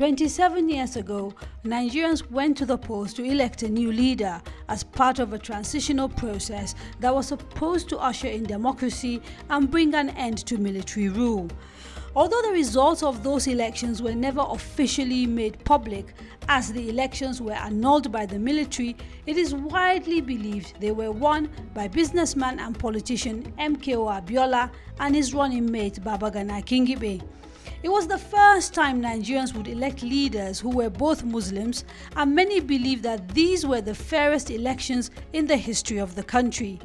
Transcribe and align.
27 0.00 0.70
years 0.70 0.96
ago, 0.96 1.34
Nigerians 1.62 2.30
went 2.30 2.56
to 2.56 2.64
the 2.64 2.78
polls 2.78 3.12
to 3.12 3.22
elect 3.22 3.62
a 3.62 3.68
new 3.68 3.92
leader 3.92 4.40
as 4.70 4.82
part 4.82 5.18
of 5.18 5.34
a 5.34 5.38
transitional 5.38 6.08
process 6.08 6.74
that 7.00 7.14
was 7.14 7.26
supposed 7.26 7.90
to 7.90 7.98
usher 7.98 8.26
in 8.28 8.44
democracy 8.44 9.20
and 9.50 9.70
bring 9.70 9.94
an 9.94 10.08
end 10.16 10.38
to 10.38 10.56
military 10.56 11.10
rule. 11.10 11.50
Although 12.16 12.40
the 12.40 12.52
results 12.52 13.02
of 13.02 13.22
those 13.22 13.46
elections 13.46 14.00
were 14.00 14.14
never 14.14 14.40
officially 14.48 15.26
made 15.26 15.62
public, 15.66 16.14
as 16.48 16.72
the 16.72 16.88
elections 16.88 17.42
were 17.42 17.52
annulled 17.52 18.10
by 18.10 18.24
the 18.24 18.38
military, 18.38 18.96
it 19.26 19.36
is 19.36 19.54
widely 19.54 20.22
believed 20.22 20.80
they 20.80 20.92
were 20.92 21.12
won 21.12 21.50
by 21.74 21.88
businessman 21.88 22.58
and 22.58 22.78
politician 22.78 23.52
MKO 23.58 24.18
Abiola 24.18 24.70
and 24.98 25.14
his 25.14 25.34
running 25.34 25.70
mate 25.70 26.00
Babagana 26.02 26.64
Kingibe. 26.64 27.20
It 27.82 27.88
was 27.88 28.06
the 28.06 28.18
first 28.18 28.74
time 28.74 29.00
Nigerians 29.00 29.54
would 29.54 29.66
elect 29.66 30.02
leaders 30.02 30.60
who 30.60 30.68
were 30.68 30.90
both 30.90 31.24
Muslims, 31.24 31.86
and 32.14 32.34
many 32.34 32.60
believe 32.60 33.00
that 33.02 33.28
these 33.28 33.64
were 33.66 33.80
the 33.80 33.94
fairest 33.94 34.50
elections 34.50 35.10
in 35.32 35.46
the 35.46 35.56
history 35.56 35.96
of 35.96 36.14
the 36.14 36.22
country. 36.22 36.78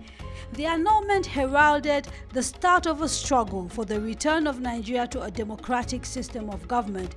The 0.53 0.67
annulment 0.67 1.25
heralded 1.25 2.07
the 2.31 2.41
start 2.41 2.85
of 2.85 3.01
a 3.01 3.09
struggle 3.09 3.67
for 3.67 3.83
the 3.83 3.99
return 3.99 4.47
of 4.47 4.61
Nigeria 4.61 5.05
to 5.07 5.23
a 5.23 5.31
democratic 5.31 6.05
system 6.05 6.49
of 6.49 6.65
government. 6.65 7.15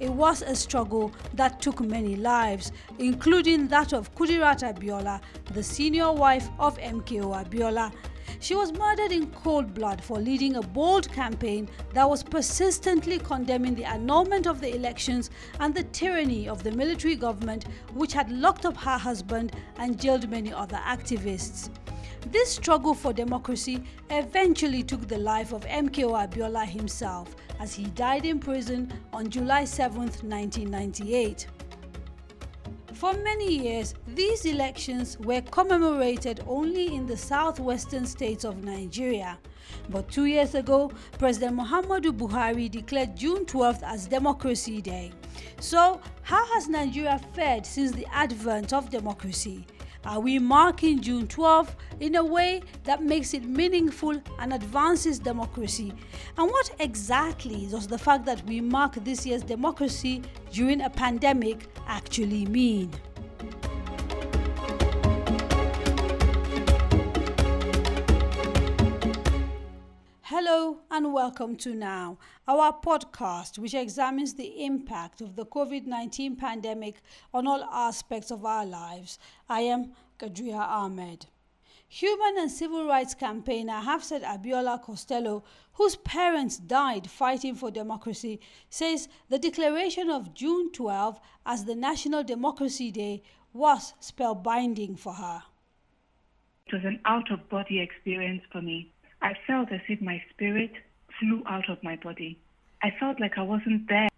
It 0.00 0.10
was 0.10 0.40
a 0.40 0.56
struggle 0.56 1.12
that 1.34 1.60
took 1.60 1.80
many 1.80 2.16
lives, 2.16 2.72
including 2.98 3.68
that 3.68 3.92
of 3.92 4.14
Kudirat 4.14 4.62
Abiola, 4.62 5.20
the 5.52 5.62
senior 5.62 6.12
wife 6.12 6.48
of 6.58 6.78
MKO 6.78 7.44
Abiola. 7.44 7.92
She 8.40 8.54
was 8.54 8.72
murdered 8.72 9.12
in 9.12 9.30
cold 9.30 9.74
blood 9.74 10.02
for 10.02 10.18
leading 10.18 10.56
a 10.56 10.62
bold 10.62 11.10
campaign 11.12 11.68
that 11.94 12.08
was 12.08 12.22
persistently 12.22 13.18
condemning 13.18 13.74
the 13.74 13.84
annulment 13.84 14.46
of 14.46 14.60
the 14.60 14.74
elections 14.74 15.30
and 15.60 15.74
the 15.74 15.84
tyranny 15.84 16.48
of 16.48 16.62
the 16.62 16.72
military 16.72 17.16
government, 17.16 17.64
which 17.94 18.12
had 18.12 18.30
locked 18.30 18.66
up 18.66 18.76
her 18.76 18.98
husband 18.98 19.56
and 19.78 20.00
jailed 20.00 20.28
many 20.30 20.52
other 20.52 20.76
activists. 20.76 21.70
This 22.30 22.52
struggle 22.52 22.94
for 22.94 23.12
democracy 23.12 23.82
eventually 24.10 24.82
took 24.82 25.08
the 25.08 25.18
life 25.18 25.52
of 25.52 25.64
MKO 25.64 26.28
Abiola 26.28 26.66
himself 26.66 27.34
as 27.58 27.74
he 27.74 27.84
died 27.84 28.26
in 28.26 28.38
prison 28.38 28.92
on 29.12 29.30
July 29.30 29.64
7, 29.64 30.00
1998. 30.00 31.46
For 32.98 33.12
many 33.12 33.54
years, 33.62 33.94
these 34.08 34.44
elections 34.44 35.16
were 35.20 35.40
commemorated 35.40 36.40
only 36.48 36.96
in 36.96 37.06
the 37.06 37.16
southwestern 37.16 38.04
states 38.04 38.42
of 38.44 38.64
Nigeria. 38.64 39.38
But 39.88 40.10
two 40.10 40.24
years 40.24 40.56
ago, 40.56 40.90
President 41.16 41.56
Muhammadu 41.56 42.10
Buhari 42.10 42.68
declared 42.68 43.14
June 43.16 43.44
12th 43.46 43.84
as 43.84 44.08
Democracy 44.08 44.82
Day. 44.82 45.12
So, 45.60 46.00
how 46.22 46.44
has 46.54 46.68
Nigeria 46.68 47.20
fared 47.34 47.64
since 47.64 47.92
the 47.92 48.04
advent 48.12 48.72
of 48.72 48.90
democracy? 48.90 49.64
Are 50.04 50.20
we 50.20 50.38
marking 50.38 51.00
June 51.00 51.26
12 51.26 51.74
in 52.00 52.14
a 52.14 52.24
way 52.24 52.62
that 52.84 53.02
makes 53.02 53.34
it 53.34 53.44
meaningful 53.44 54.22
and 54.38 54.52
advances 54.52 55.18
democracy? 55.18 55.92
And 56.36 56.50
what 56.50 56.70
exactly 56.78 57.66
does 57.66 57.86
the 57.86 57.98
fact 57.98 58.24
that 58.26 58.44
we 58.46 58.60
mark 58.60 58.94
this 59.04 59.26
year's 59.26 59.42
democracy 59.42 60.22
during 60.52 60.82
a 60.82 60.90
pandemic 60.90 61.66
actually 61.86 62.46
mean? 62.46 62.90
Hello 70.30 70.80
and 70.90 71.14
welcome 71.14 71.56
to 71.56 71.74
Now, 71.74 72.18
our 72.46 72.70
podcast 72.70 73.58
which 73.58 73.72
examines 73.72 74.34
the 74.34 74.62
impact 74.62 75.22
of 75.22 75.36
the 75.36 75.46
COVID 75.46 75.86
19 75.86 76.36
pandemic 76.36 76.96
on 77.32 77.46
all 77.46 77.64
aspects 77.64 78.30
of 78.30 78.44
our 78.44 78.66
lives. 78.66 79.18
I 79.48 79.60
am 79.60 79.92
Kadaria 80.18 80.58
Ahmed. 80.60 81.24
Human 81.88 82.36
and 82.36 82.50
civil 82.50 82.84
rights 82.86 83.14
campaigner 83.14 83.80
Hafsat 83.80 84.22
Abiola 84.22 84.82
Costello, 84.82 85.44
whose 85.72 85.96
parents 85.96 86.58
died 86.58 87.08
fighting 87.08 87.54
for 87.54 87.70
democracy, 87.70 88.38
says 88.68 89.08
the 89.30 89.38
declaration 89.38 90.10
of 90.10 90.34
June 90.34 90.70
12 90.72 91.18
as 91.46 91.64
the 91.64 91.74
National 91.74 92.22
Democracy 92.22 92.90
Day 92.90 93.22
was 93.54 93.94
spellbinding 94.02 94.98
for 94.98 95.14
her. 95.14 95.44
It 96.66 96.74
was 96.74 96.84
an 96.84 97.00
out 97.06 97.30
of 97.30 97.48
body 97.48 97.80
experience 97.80 98.42
for 98.52 98.60
me. 98.60 98.92
I 99.20 99.34
felt 99.46 99.72
as 99.72 99.80
if 99.88 100.00
my 100.00 100.22
spirit 100.30 100.72
flew 101.18 101.42
out 101.46 101.68
of 101.68 101.82
my 101.82 101.96
body. 101.96 102.38
I 102.82 102.92
felt 102.98 103.20
like 103.20 103.36
I 103.36 103.42
wasn't 103.42 103.88
there. 103.88 104.08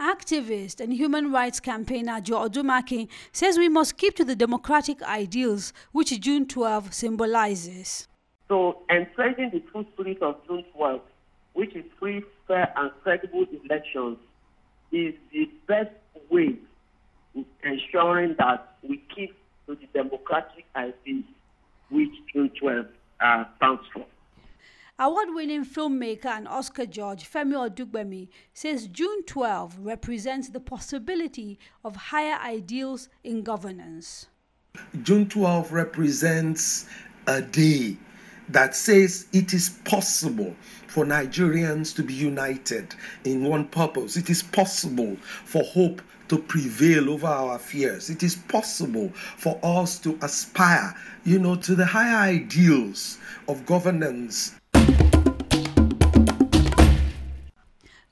Activist 0.00 0.80
and 0.80 0.92
human 0.92 1.32
rights 1.32 1.60
campaigner 1.60 2.20
Joe 2.20 2.48
Odumakin 2.48 3.08
says 3.32 3.56
we 3.56 3.68
must 3.68 3.96
keep 3.96 4.14
to 4.16 4.24
the 4.24 4.36
democratic 4.36 5.02
ideals 5.02 5.72
which 5.92 6.18
June 6.20 6.46
12 6.46 6.92
symbolizes. 6.92 8.08
So, 8.48 8.82
entrenching 8.90 9.50
the 9.50 9.60
true 9.60 9.86
spirit 9.94 10.20
of 10.20 10.36
June 10.46 10.64
12, 10.74 11.00
which 11.54 11.74
is 11.74 11.84
free, 11.98 12.22
fair, 12.46 12.72
and 12.76 12.90
credible 13.02 13.46
elections, 13.64 14.18
is 14.92 15.14
the 15.32 15.48
best 15.66 15.90
way 16.28 16.56
in 17.34 17.46
ensuring 17.62 18.34
that 18.38 18.76
we 18.82 19.02
keep 19.14 19.34
to 19.66 19.74
the 19.76 19.86
democratic 19.94 20.66
ideals 20.76 21.24
which 21.90 22.10
June 22.32 22.50
12 22.60 22.86
uh, 23.20 23.44
stands 23.56 23.82
for. 23.92 24.04
Award-winning 24.96 25.64
filmmaker 25.64 26.26
and 26.26 26.46
Oscar 26.46 26.86
judge 26.86 27.28
Femi 27.28 27.54
Odugbemi 27.68 28.28
says 28.52 28.86
June 28.86 29.24
12 29.24 29.76
represents 29.80 30.50
the 30.50 30.60
possibility 30.60 31.58
of 31.84 31.96
higher 31.96 32.38
ideals 32.40 33.08
in 33.24 33.42
governance. 33.42 34.26
June 35.02 35.28
12 35.28 35.72
represents 35.72 36.86
a 37.26 37.42
day 37.42 37.96
that 38.48 38.76
says 38.76 39.26
it 39.32 39.52
is 39.52 39.70
possible 39.84 40.54
for 40.86 41.04
Nigerians 41.04 41.92
to 41.96 42.04
be 42.04 42.14
united 42.14 42.94
in 43.24 43.42
one 43.42 43.66
purpose. 43.66 44.16
It 44.16 44.30
is 44.30 44.44
possible 44.44 45.16
for 45.16 45.64
hope 45.64 46.02
to 46.28 46.38
prevail 46.38 47.10
over 47.10 47.26
our 47.26 47.58
fears. 47.58 48.10
It 48.10 48.22
is 48.22 48.36
possible 48.36 49.08
for 49.12 49.58
us 49.64 49.98
to 50.00 50.16
aspire, 50.22 50.94
you 51.24 51.40
know, 51.40 51.56
to 51.56 51.74
the 51.74 51.84
higher 51.86 52.30
ideals 52.30 53.18
of 53.48 53.66
governance 53.66 54.54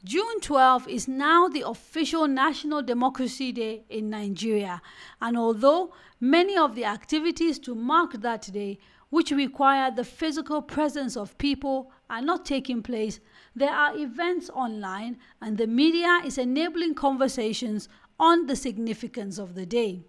June 0.05 0.41
12 0.41 0.89
is 0.89 1.07
now 1.07 1.47
the 1.47 1.63
official 1.65 2.27
National 2.27 2.83
Democracy 2.83 3.53
Day 3.53 3.85
in 3.89 4.11
Nigeria, 4.11 4.83
and 5.21 5.39
although 5.39 5.93
many 6.19 6.57
of 6.57 6.75
the 6.75 6.85
activities 6.85 7.61
to 7.61 7.77
mark 7.77 8.15
that 8.15 8.53
day, 8.53 8.81
which 9.11 9.31
require 9.31 9.93
the 9.93 10.03
physical 10.03 10.61
presence 10.61 11.17
of 11.17 11.39
people, 11.39 11.93
are 12.11 12.21
not 12.21 12.45
taking 12.45 12.83
place, 12.83 13.21
there 13.55 13.71
are 13.73 13.97
events 13.97 14.51
online, 14.51 15.19
and 15.41 15.57
the 15.57 15.69
media 15.69 16.21
is 16.25 16.37
enabling 16.37 16.95
conversations 16.95 17.89
on 18.19 18.47
the 18.47 18.57
significance 18.57 19.39
of 19.39 19.55
the 19.55 19.67
day. 19.67 20.03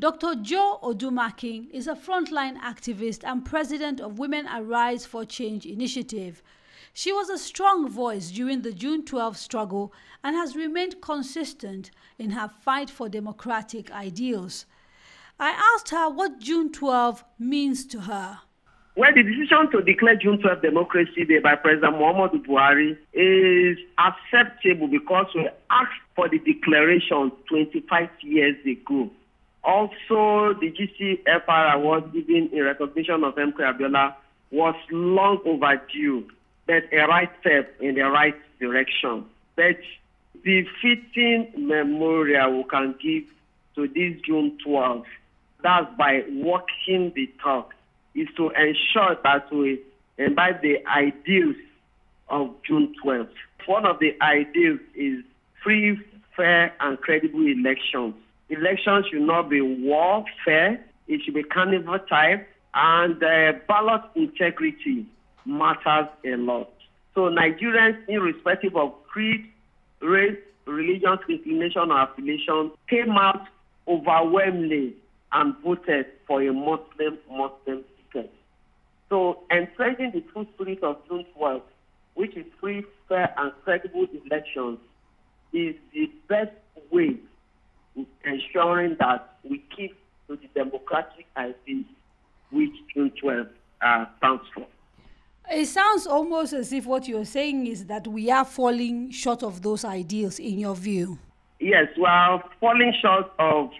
Dr. 0.00 0.36
Joe 0.36 0.78
Odumakin 0.82 1.68
is 1.70 1.86
a 1.86 1.94
frontline 1.94 2.56
activist 2.60 3.24
and 3.24 3.44
president 3.44 4.00
of 4.00 4.18
Women 4.18 4.46
Arise 4.46 5.04
for 5.04 5.26
Change 5.26 5.66
initiative. 5.66 6.42
She 7.00 7.12
was 7.12 7.28
a 7.30 7.38
strong 7.38 7.88
voice 7.88 8.32
during 8.32 8.62
the 8.62 8.72
June 8.72 9.04
12 9.04 9.36
struggle 9.36 9.92
and 10.24 10.34
has 10.34 10.56
remained 10.56 11.00
consistent 11.00 11.92
in 12.18 12.30
her 12.30 12.48
fight 12.48 12.90
for 12.90 13.08
democratic 13.08 13.92
ideals. 13.92 14.66
I 15.38 15.50
asked 15.76 15.90
her 15.90 16.10
what 16.10 16.40
June 16.40 16.72
12 16.72 17.22
means 17.38 17.86
to 17.86 18.00
her. 18.00 18.40
Well, 18.96 19.12
the 19.14 19.22
decision 19.22 19.70
to 19.70 19.80
declare 19.80 20.16
June 20.16 20.40
12 20.40 20.60
Democracy 20.60 21.24
Day 21.24 21.38
by 21.38 21.54
President 21.54 21.94
Muhammadu 21.94 22.44
Buhari 22.44 22.98
is 23.12 23.78
acceptable 23.96 24.88
because 24.88 25.26
we 25.36 25.48
asked 25.70 26.02
for 26.16 26.28
the 26.28 26.40
declaration 26.40 27.30
25 27.48 28.08
years 28.22 28.56
ago. 28.66 29.08
Also, 29.62 30.58
the 30.58 30.72
GCFR 30.72 31.74
award 31.74 32.12
given 32.12 32.50
in 32.52 32.64
recognition 32.64 33.22
of 33.22 33.36
MK 33.36 33.54
Abiola 33.60 34.14
was 34.50 34.74
long 34.90 35.38
overdue 35.44 36.28
but 36.68 36.84
a 36.92 37.06
right 37.06 37.30
step 37.40 37.74
in 37.80 37.94
the 37.94 38.02
right 38.02 38.36
direction. 38.60 39.24
that 39.56 39.78
the 40.44 40.64
fitting 40.80 41.50
memorial 41.56 42.58
we 42.58 42.64
can 42.64 42.94
give 43.02 43.24
to 43.74 43.88
this 43.88 44.20
June 44.24 44.56
12th, 44.64 45.04
that's 45.62 45.90
by 45.96 46.22
walking 46.28 47.12
the 47.16 47.28
talk, 47.42 47.74
is 48.14 48.28
to 48.36 48.50
ensure 48.50 49.16
that 49.24 49.52
we 49.52 49.80
imbibe 50.18 50.60
the 50.62 50.86
ideals 50.86 51.56
of 52.28 52.54
June 52.64 52.94
12th. 53.02 53.34
One 53.66 53.86
of 53.86 53.98
the 53.98 54.14
ideals 54.22 54.80
is 54.94 55.24
free, 55.62 55.98
fair, 56.36 56.72
and 56.80 57.00
credible 57.00 57.46
elections. 57.46 58.14
Elections 58.50 59.06
should 59.10 59.22
not 59.22 59.48
be 59.48 59.60
warfare, 59.60 60.84
it 61.08 61.22
should 61.24 61.34
be 61.34 61.42
carnival 61.42 61.98
type, 61.98 62.46
and 62.74 63.22
uh, 63.22 63.52
ballot 63.66 64.02
integrity 64.14 65.06
matters 65.48 66.08
a 66.24 66.36
lot. 66.36 66.70
So 67.14 67.22
Nigerians, 67.22 67.98
irrespective 68.08 68.76
of 68.76 68.92
creed, 69.08 69.50
race, 70.00 70.36
religious 70.66 71.18
inclination 71.28 71.90
or 71.90 72.02
affiliation 72.02 72.70
came 72.88 73.12
out 73.12 73.48
overwhelmingly 73.88 74.94
and 75.32 75.54
voted 75.64 76.06
for 76.26 76.42
a 76.42 76.52
Muslim 76.52 77.18
Muslim 77.30 77.84
ticket. 78.12 78.32
So 79.08 79.40
entrenching 79.50 80.12
the 80.12 80.20
true 80.32 80.46
spirit 80.54 80.82
of 80.82 80.98
June 81.08 81.24
12, 81.36 81.62
which 82.14 82.36
is 82.36 82.44
free, 82.60 82.84
fair, 83.08 83.32
and 83.38 83.52
credible 83.64 84.06
elections, 84.26 84.78
is 85.52 85.74
the 85.94 86.10
best 86.28 86.52
way 86.92 87.16
of 87.96 88.06
ensuring 88.24 88.96
that 89.00 89.38
we 89.48 89.64
keep 89.74 89.96
to 90.28 90.36
the 90.36 90.48
democratic 90.54 91.26
ideals 91.36 91.86
which 92.50 92.72
June 92.94 93.10
12 93.20 93.46
uh, 93.80 94.04
stands 94.18 94.42
for. 94.54 94.66
It 95.50 95.66
sounds 95.66 96.06
almost 96.06 96.52
as 96.52 96.72
if 96.74 96.84
what 96.84 97.08
you're 97.08 97.24
saying 97.24 97.66
is 97.66 97.86
that 97.86 98.06
we 98.06 98.30
are 98.30 98.44
falling 98.44 99.10
short 99.10 99.42
of 99.42 99.62
those 99.62 99.82
ideals, 99.84 100.38
in 100.38 100.58
your 100.58 100.74
view. 100.76 101.18
Yes, 101.58 101.88
we 101.96 102.04
are 102.04 102.44
falling 102.60 102.92
short 103.00 103.30
of 103.38 103.70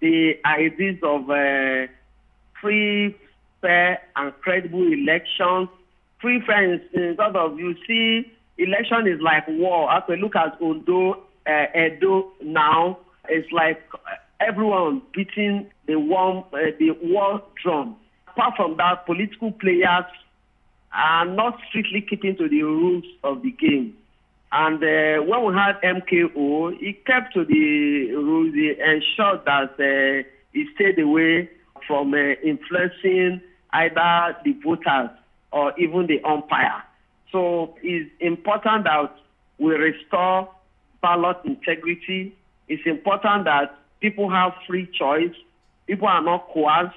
the 0.00 0.34
ideas 0.44 0.98
of 1.02 1.28
uh, 1.28 1.92
free, 2.60 3.16
fair, 3.60 4.00
and 4.14 4.32
credible 4.40 4.86
elections. 4.92 5.68
Free, 6.20 6.40
fair, 6.46 6.74
in 6.74 7.16
sort 7.16 7.34
of, 7.34 7.58
you 7.58 7.74
see, 7.86 8.32
election 8.58 9.08
is 9.08 9.20
like 9.20 9.48
war. 9.48 9.90
As 9.92 10.04
we 10.08 10.16
look 10.16 10.36
at 10.36 10.60
Ondo, 10.60 11.24
uh, 11.46 11.66
Edo 11.76 12.30
now, 12.40 12.98
it's 13.28 13.50
like 13.50 13.82
everyone 14.38 15.02
beating 15.12 15.68
the 15.86 15.96
war, 15.96 16.46
uh, 16.52 16.70
the 16.78 16.92
war 17.02 17.42
drum. 17.62 17.96
Apart 18.28 18.54
from 18.56 18.76
that, 18.76 19.06
political 19.06 19.50
players 19.52 20.04
are 20.96 21.26
not 21.26 21.58
strictly 21.68 22.00
keeping 22.00 22.36
to 22.36 22.48
the 22.48 22.62
rules 22.62 23.04
of 23.22 23.42
the 23.42 23.50
game. 23.50 23.96
And 24.52 24.76
uh, 24.82 25.22
when 25.24 25.44
we 25.44 25.54
had 25.54 25.80
MKO, 25.82 26.78
he 26.78 26.94
kept 27.06 27.34
to 27.34 27.44
the 27.44 28.12
rules. 28.14 28.54
He 28.54 28.70
ensured 28.70 29.44
that 29.44 29.74
uh, 29.78 30.28
he 30.52 30.66
stayed 30.74 30.98
away 30.98 31.50
from 31.86 32.14
uh, 32.14 32.34
influencing 32.42 33.42
either 33.72 34.36
the 34.44 34.52
voters 34.64 35.10
or 35.52 35.78
even 35.78 36.06
the 36.06 36.22
umpire. 36.22 36.82
So 37.32 37.76
it's 37.82 38.10
important 38.20 38.84
that 38.84 39.14
we 39.58 39.74
restore 39.74 40.48
ballot 41.02 41.38
integrity. 41.44 42.34
It's 42.68 42.82
important 42.86 43.44
that 43.44 43.78
people 44.00 44.30
have 44.30 44.52
free 44.66 44.88
choice. 44.98 45.34
People 45.86 46.08
are 46.08 46.22
not 46.22 46.48
coerced. 46.48 46.96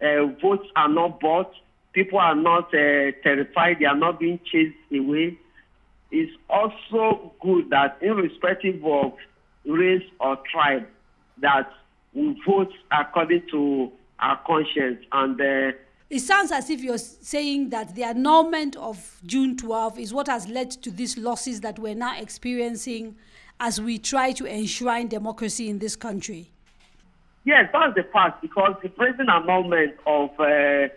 Uh, 0.00 0.26
votes 0.40 0.68
are 0.76 0.88
not 0.88 1.20
bought. 1.20 1.52
People 1.92 2.18
are 2.18 2.34
not 2.34 2.66
uh, 2.74 3.12
terrified. 3.22 3.78
They 3.80 3.86
are 3.86 3.96
not 3.96 4.20
being 4.20 4.38
chased 4.50 4.76
away. 4.92 5.38
It's 6.10 6.32
also 6.48 7.32
good 7.40 7.70
that, 7.70 7.98
irrespective 8.00 8.84
of 8.84 9.12
race 9.64 10.04
or 10.20 10.38
tribe, 10.50 10.86
that 11.38 11.70
we 12.14 12.40
vote 12.46 12.72
according 12.92 13.42
to 13.50 13.90
our 14.18 14.40
conscience 14.46 15.04
and. 15.12 15.40
Uh, 15.40 15.76
it 16.08 16.18
sounds 16.18 16.50
as 16.50 16.68
if 16.70 16.80
you're 16.80 16.98
saying 16.98 17.70
that 17.70 17.94
the 17.94 18.02
annulment 18.02 18.74
of 18.74 19.20
June 19.24 19.56
12 19.56 19.98
is 20.00 20.12
what 20.12 20.26
has 20.26 20.48
led 20.48 20.72
to 20.72 20.90
these 20.90 21.16
losses 21.16 21.60
that 21.60 21.78
we're 21.78 21.94
now 21.94 22.18
experiencing 22.18 23.14
as 23.60 23.80
we 23.80 23.96
try 23.96 24.32
to 24.32 24.44
enshrine 24.44 25.06
democracy 25.06 25.68
in 25.68 25.78
this 25.78 25.94
country. 25.94 26.50
Yes, 27.44 27.70
that's 27.72 27.94
the 27.94 28.02
fact 28.12 28.42
because 28.42 28.74
the 28.82 28.88
present 28.88 29.28
annulment 29.30 29.94
of 30.04 30.30
uh, 30.40 30.88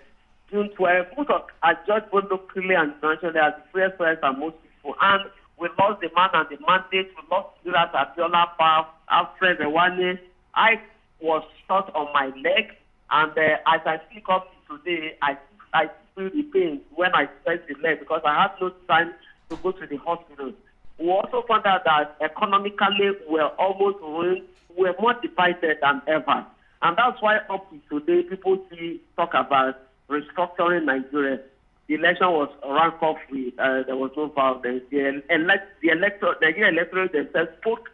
June 0.53 0.69
12, 0.77 1.07
most 1.17 1.31
of 1.31 1.41
as 1.63 1.75
Judge 1.87 2.03
both 2.11 2.25
locally 2.29 2.75
and 2.75 2.93
internationally 2.93 3.39
as 3.39 3.53
the 3.57 3.63
freest 3.71 3.97
press 3.97 4.19
and 4.21 4.37
most 4.37 4.55
people. 4.61 4.93
And 5.01 5.25
we 5.57 5.67
lost 5.79 5.99
the 5.99 6.09
man 6.15 6.29
and 6.33 6.47
the 6.47 6.63
mandate. 6.67 7.09
We 7.17 7.23
lost 7.31 7.57
Julius 7.63 7.89
Abiola 7.89 8.85
Alfred 9.09 9.57
Rewane. 9.57 10.19
I 10.53 10.79
was 11.19 11.43
shot 11.67 11.89
on 11.95 12.13
my 12.13 12.27
leg, 12.45 12.69
and 13.09 13.31
uh, 13.31 13.73
as 13.73 13.81
I 13.83 13.99
speak 14.11 14.25
up 14.29 14.45
today, 14.69 15.17
I 15.23 15.37
I 15.73 15.89
feel 16.15 16.29
the 16.29 16.43
pain 16.53 16.81
when 16.93 17.15
I 17.15 17.25
press 17.25 17.57
the 17.67 17.73
leg 17.81 17.99
because 17.99 18.21
I 18.23 18.43
had 18.43 18.51
no 18.61 18.69
time 18.87 19.11
to 19.49 19.55
go 19.55 19.71
to 19.71 19.87
the 19.87 19.97
hospital. 19.97 20.53
We 20.99 21.09
also 21.09 21.43
found 21.47 21.65
out 21.65 21.83
that 21.85 22.15
economically 22.21 23.17
we're 23.27 23.47
almost 23.57 23.97
ruined. 24.01 24.43
We're 24.77 24.93
more 24.99 25.15
divided 25.19 25.77
than 25.81 26.03
ever. 26.07 26.45
And 26.83 26.97
that's 26.97 27.19
why 27.21 27.37
up 27.49 27.71
to 27.71 27.79
today 27.89 28.21
people 28.29 28.63
see 28.69 29.01
talk 29.15 29.33
about 29.33 29.75
restructuring 30.09 30.85
Nigeria. 30.85 31.39
The 31.87 31.95
election 31.95 32.27
was 32.27 32.49
rank 32.67 33.01
off 33.01 33.17
with 33.29 33.53
uh, 33.59 33.83
there 33.83 33.95
was 33.97 34.11
no 34.15 34.27
violence. 34.27 34.83
The, 34.89 35.21
elect, 35.29 35.81
the 35.81 35.89
electoral, 35.89 36.35
Nigerian 36.41 36.75
electorate 36.77 37.11
themselves 37.11 37.51
spoke 37.59 37.89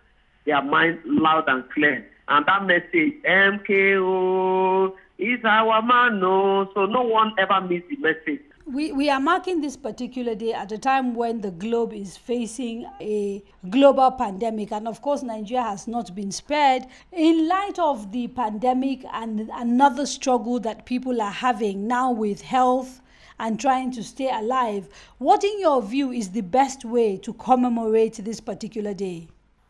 their 0.46 0.62
mind 0.62 1.00
loud 1.06 1.46
and 1.48 1.70
clear. 1.72 2.06
And 2.28 2.46
that 2.46 2.66
message, 2.66 3.14
MKO 3.26 4.94
is 5.18 5.40
our 5.44 5.82
man, 5.82 6.20
no. 6.20 6.70
So 6.74 6.86
no 6.86 7.02
one 7.02 7.34
ever 7.40 7.60
missed 7.62 7.88
the 7.90 7.98
message. 7.98 8.42
We, 8.71 8.92
we 8.92 9.10
are 9.10 9.19
marking 9.19 9.62
this 9.62 9.75
particular 9.75 10.36
day 10.36 10.54
at 10.54 10.71
a 10.71 10.77
time 10.77 11.16
when 11.16 11.42
the 11.42 11.50
globe 11.50 11.92
is 11.92 12.18
facing 12.18 12.86
a 13.01 13.44
global 13.68 14.12
pandemic, 14.12 14.71
and 14.71 14.88
of 14.88 15.01
course, 15.01 15.24
Nigeria 15.24 15.63
has 15.63 15.88
not 15.88 16.13
been 16.13 16.31
spared. 16.31 16.83
In 17.12 17.48
light 17.48 17.80
of 17.80 18.12
the 18.12 18.27
pandemic 18.27 19.04
and 19.12 19.50
another 19.56 20.06
struggle 20.06 20.60
that 20.60 20.86
people 20.86 21.19
are 21.19 21.31
having 21.31 21.88
now 21.88 22.12
with 22.12 22.42
health 22.42 23.01
and 23.39 23.60
trying 23.60 23.89
to 23.94 24.04
stay 24.04 24.30
alive, 24.30 24.88
what, 25.18 25.44
in 25.44 25.60
your 25.60 25.81
view, 25.81 26.12
is 26.12 26.30
the 26.30 26.42
best 26.42 26.86
way 26.86 27.18
to 27.18 27.33
commemorate 27.33 28.24
this 28.24 28.39
particular 28.39 28.94
day? 28.94 29.30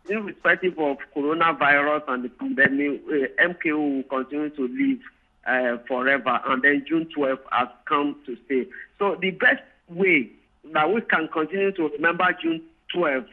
Irrespective 0.09 0.77
of 0.77 0.97
coronavirus 1.15 2.03
and 2.09 2.25
the 2.25 2.29
pandemic, 2.29 3.01
uh, 3.07 3.47
MKO 3.47 3.95
will 3.95 4.03
continue 4.03 4.49
to 4.49 4.67
live 4.67 4.99
uh, 5.49 5.77
forever, 5.87 6.39
and 6.47 6.61
then 6.61 6.85
June 6.87 7.09
12th 7.15 7.39
has 7.51 7.67
come 7.87 8.15
to 8.25 8.37
stay. 8.45 8.67
So 8.99 9.17
the 9.19 9.31
best 9.31 9.63
way 9.89 10.29
that 10.73 10.93
we 10.93 11.01
can 11.01 11.27
continue 11.29 11.71
to 11.71 11.89
remember 11.89 12.25
June 12.41 12.61
12th 12.95 13.27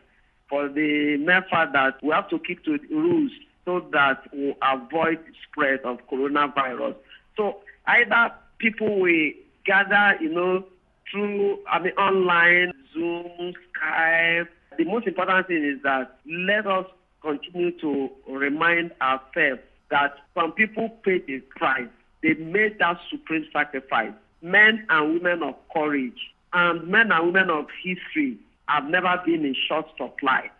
for 0.48 0.68
the 0.68 1.16
mere 1.18 1.44
fact 1.50 1.72
that 1.72 2.02
we 2.02 2.10
have 2.10 2.28
to 2.30 2.38
keep 2.38 2.64
to 2.64 2.78
the 2.78 2.94
rules 2.94 3.32
so 3.64 3.86
that 3.92 4.22
we 4.32 4.54
avoid 4.62 5.18
spread 5.42 5.80
of 5.80 5.98
coronavirus. 6.10 6.94
So 7.36 7.56
either 7.86 8.32
people 8.58 9.00
will 9.00 9.30
gather, 9.64 10.16
you 10.22 10.30
know, 10.30 10.64
through 11.10 11.58
I 11.70 11.80
mean 11.80 11.92
online, 11.92 12.72
Zoom, 12.94 13.52
Skype. 13.74 14.48
The 14.78 14.84
most 14.84 15.06
important 15.06 15.46
thing 15.48 15.64
is 15.64 15.82
that 15.82 16.18
let 16.26 16.66
us 16.66 16.86
continue 17.22 17.72
to 17.80 18.10
remind 18.28 18.92
ourselves 19.00 19.60
that 19.90 20.14
some 20.35 20.52
people 20.52 20.88
pay 21.04 21.18
the 21.26 21.40
price. 21.56 21.88
They 22.26 22.35
made 22.35 22.80
that 22.80 22.99
supreme 23.09 23.47
sacrifice. 23.52 24.11
Men 24.42 24.85
and 24.88 25.14
women 25.14 25.45
of 25.45 25.54
courage 25.73 26.18
and 26.52 26.88
men 26.88 27.12
and 27.12 27.26
women 27.26 27.50
of 27.50 27.66
history 27.85 28.37
have 28.66 28.83
never 28.87 29.23
been 29.25 29.45
in 29.45 29.54
short 29.68 29.87
supply. 29.97 30.50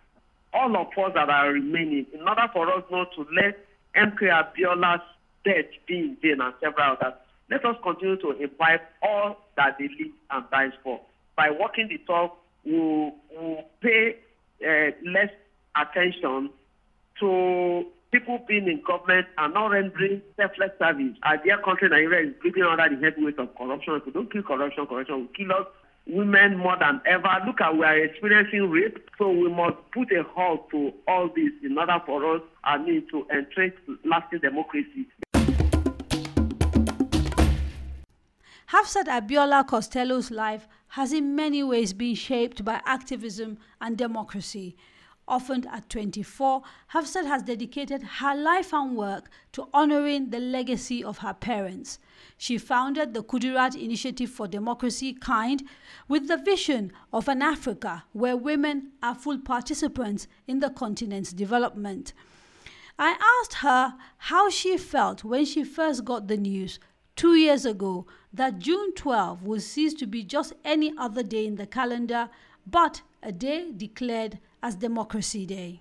All 0.52 0.76
of 0.76 0.87
us 0.96 1.12
that 1.16 1.28
are 1.28 1.50
remaining, 1.50 2.06
in 2.14 2.20
order 2.20 2.49
for 2.52 2.73
us 2.73 2.85
not 2.88 3.08
to 3.16 3.26
let 3.35 3.58
MK 3.96 4.20
Abiola's 4.30 5.00
death 5.44 5.64
be 5.88 5.99
in 5.99 6.16
vain 6.23 6.40
and 6.40 6.54
several 6.61 6.96
others, 7.00 7.14
let 7.50 7.64
us 7.64 7.75
continue 7.82 8.16
to 8.18 8.30
imbibe 8.40 8.82
all 9.02 9.37
that 9.56 9.76
they 9.76 9.88
live 9.88 10.12
and 10.30 10.44
die 10.52 10.70
for. 10.85 11.00
By 11.37 11.50
walking 11.50 11.88
the 11.88 11.99
talk, 12.06 12.38
we 12.64 12.78
will 12.78 13.12
we'll 13.32 13.64
pay 13.80 14.14
uh, 14.64 14.92
less 15.04 15.30
attention 15.75 16.50
to 17.18 17.87
people 18.12 18.38
being 18.46 18.68
in 18.68 18.82
government 18.86 19.26
are 19.38 19.48
not 19.48 19.68
rendering 19.68 20.22
selfless 20.36 20.70
service. 20.78 21.16
Our 21.22 21.36
dear 21.38 21.58
country, 21.58 21.88
Nigeria, 21.88 22.28
is 22.28 22.34
breathing 22.40 22.62
under 22.64 22.88
the 22.94 23.00
headweight 23.02 23.38
of 23.38 23.54
corruption. 23.56 23.94
If 23.94 24.06
we 24.06 24.12
don't 24.12 24.32
kill 24.32 24.42
corruption, 24.42 24.86
corruption 24.86 25.20
will 25.20 25.28
kill 25.36 25.52
us. 25.52 25.66
Women 26.08 26.56
more 26.56 26.76
than 26.78 27.00
ever. 27.04 27.28
Look 27.44 27.60
at 27.60 27.76
we 27.76 27.84
are 27.84 27.98
experiencing 27.98 28.70
rape, 28.70 28.98
so 29.18 29.28
we 29.30 29.48
must 29.48 29.76
put 29.92 30.12
a 30.12 30.22
halt 30.22 30.70
to 30.70 30.92
all 31.08 31.28
this 31.34 31.50
in 31.64 31.76
order 31.76 32.00
for 32.06 32.36
us, 32.36 32.42
I 32.62 32.78
mean, 32.78 33.06
to 33.10 33.26
entrench 33.36 33.75
lasting 34.04 34.38
democracy. 34.38 35.08
Hafsat 38.70 39.06
Abiola 39.06 39.66
Costello's 39.66 40.30
life 40.30 40.68
has 40.88 41.12
in 41.12 41.34
many 41.34 41.64
ways 41.64 41.92
been 41.92 42.14
shaped 42.14 42.64
by 42.64 42.80
activism 42.84 43.58
and 43.80 43.98
democracy. 43.98 44.76
Often 45.28 45.66
at 45.66 45.90
24, 45.90 46.62
Hafsat 46.92 47.26
has 47.26 47.42
dedicated 47.42 48.02
her 48.02 48.37
life 48.37 48.73
and 48.73 48.97
work 48.97 49.28
to 49.52 49.68
honoring 49.75 50.30
the 50.30 50.38
legacy 50.38 51.02
of 51.02 51.18
her 51.18 51.35
parents. 51.35 51.99
She 52.38 52.59
founded 52.59 53.12
the 53.12 53.25
Kudirat 53.25 53.75
Initiative 53.75 54.30
for 54.30 54.47
Democracy 54.47 55.14
KIND 55.14 55.64
with 56.06 56.28
the 56.28 56.37
vision 56.37 56.92
of 57.12 57.26
an 57.26 57.42
Africa 57.42 58.04
where 58.12 58.37
women 58.37 58.92
are 59.02 59.16
full 59.16 59.38
participants 59.38 60.28
in 60.47 60.61
the 60.61 60.71
continent's 60.71 61.33
development. 61.33 62.12
I 62.97 63.16
asked 63.40 63.54
her 63.54 63.95
how 64.18 64.49
she 64.49 64.78
felt 64.78 65.25
when 65.25 65.45
she 65.45 65.64
first 65.64 66.04
got 66.04 66.28
the 66.28 66.37
news 66.37 66.78
two 67.16 67.35
years 67.35 67.64
ago 67.64 68.06
that 68.33 68.61
June 68.61 68.95
12 68.95 69.42
would 69.42 69.62
cease 69.62 69.95
to 69.95 70.06
be 70.06 70.23
just 70.23 70.52
any 70.64 70.92
other 70.97 71.25
day 71.25 71.47
in 71.47 71.56
the 71.56 71.66
calendar, 71.66 72.30
but 72.64 73.02
a 73.23 73.33
day 73.33 73.73
declared 73.76 74.38
as 74.62 74.75
Democracy 74.75 75.46
Day. 75.46 75.80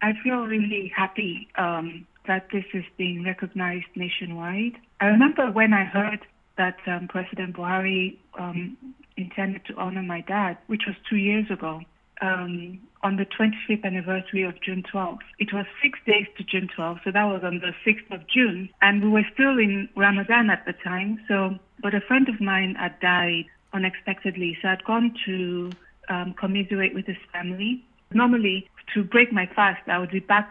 I 0.00 0.12
feel 0.24 0.46
really 0.46 0.92
happy 0.94 1.48
um, 1.56 2.06
that 2.26 2.48
this 2.52 2.64
is 2.74 2.84
being 2.96 3.24
recognized 3.24 3.86
nationwide. 3.94 4.76
I 5.00 5.06
remember 5.06 5.50
when 5.50 5.72
I 5.72 5.84
heard 5.84 6.20
that 6.58 6.76
um, 6.86 7.08
President 7.08 7.56
Buhari 7.56 8.18
um, 8.38 8.76
intended 9.16 9.64
to 9.66 9.74
honor 9.76 10.02
my 10.02 10.20
dad, 10.22 10.58
which 10.66 10.82
was 10.86 10.96
two 11.08 11.16
years 11.16 11.50
ago, 11.50 11.82
um, 12.20 12.80
on 13.02 13.16
the 13.16 13.26
25th 13.26 13.84
anniversary 13.84 14.42
of 14.44 14.60
June 14.60 14.82
12th. 14.92 15.18
It 15.38 15.52
was 15.52 15.66
six 15.82 15.98
days 16.06 16.26
to 16.38 16.44
June 16.44 16.68
12th, 16.76 17.00
so 17.04 17.10
that 17.10 17.24
was 17.24 17.42
on 17.42 17.60
the 17.60 17.72
6th 17.84 18.14
of 18.14 18.26
June, 18.28 18.68
and 18.80 19.02
we 19.02 19.10
were 19.10 19.26
still 19.34 19.58
in 19.58 19.88
Ramadan 19.96 20.48
at 20.50 20.64
the 20.64 20.72
time. 20.72 21.20
So, 21.26 21.58
but 21.82 21.94
a 21.94 22.00
friend 22.00 22.28
of 22.28 22.40
mine 22.40 22.76
had 22.76 22.98
died 23.00 23.46
unexpectedly, 23.72 24.56
so 24.62 24.68
I'd 24.68 24.84
gone 24.84 25.14
to 25.26 25.70
um, 26.08 26.34
commiserate 26.38 26.94
with 26.94 27.06
his 27.06 27.16
family. 27.32 27.84
Normally, 28.12 28.68
to 28.94 29.04
break 29.04 29.32
my 29.32 29.46
fast, 29.46 29.88
I 29.88 29.98
would 29.98 30.10
be 30.10 30.20
back 30.20 30.50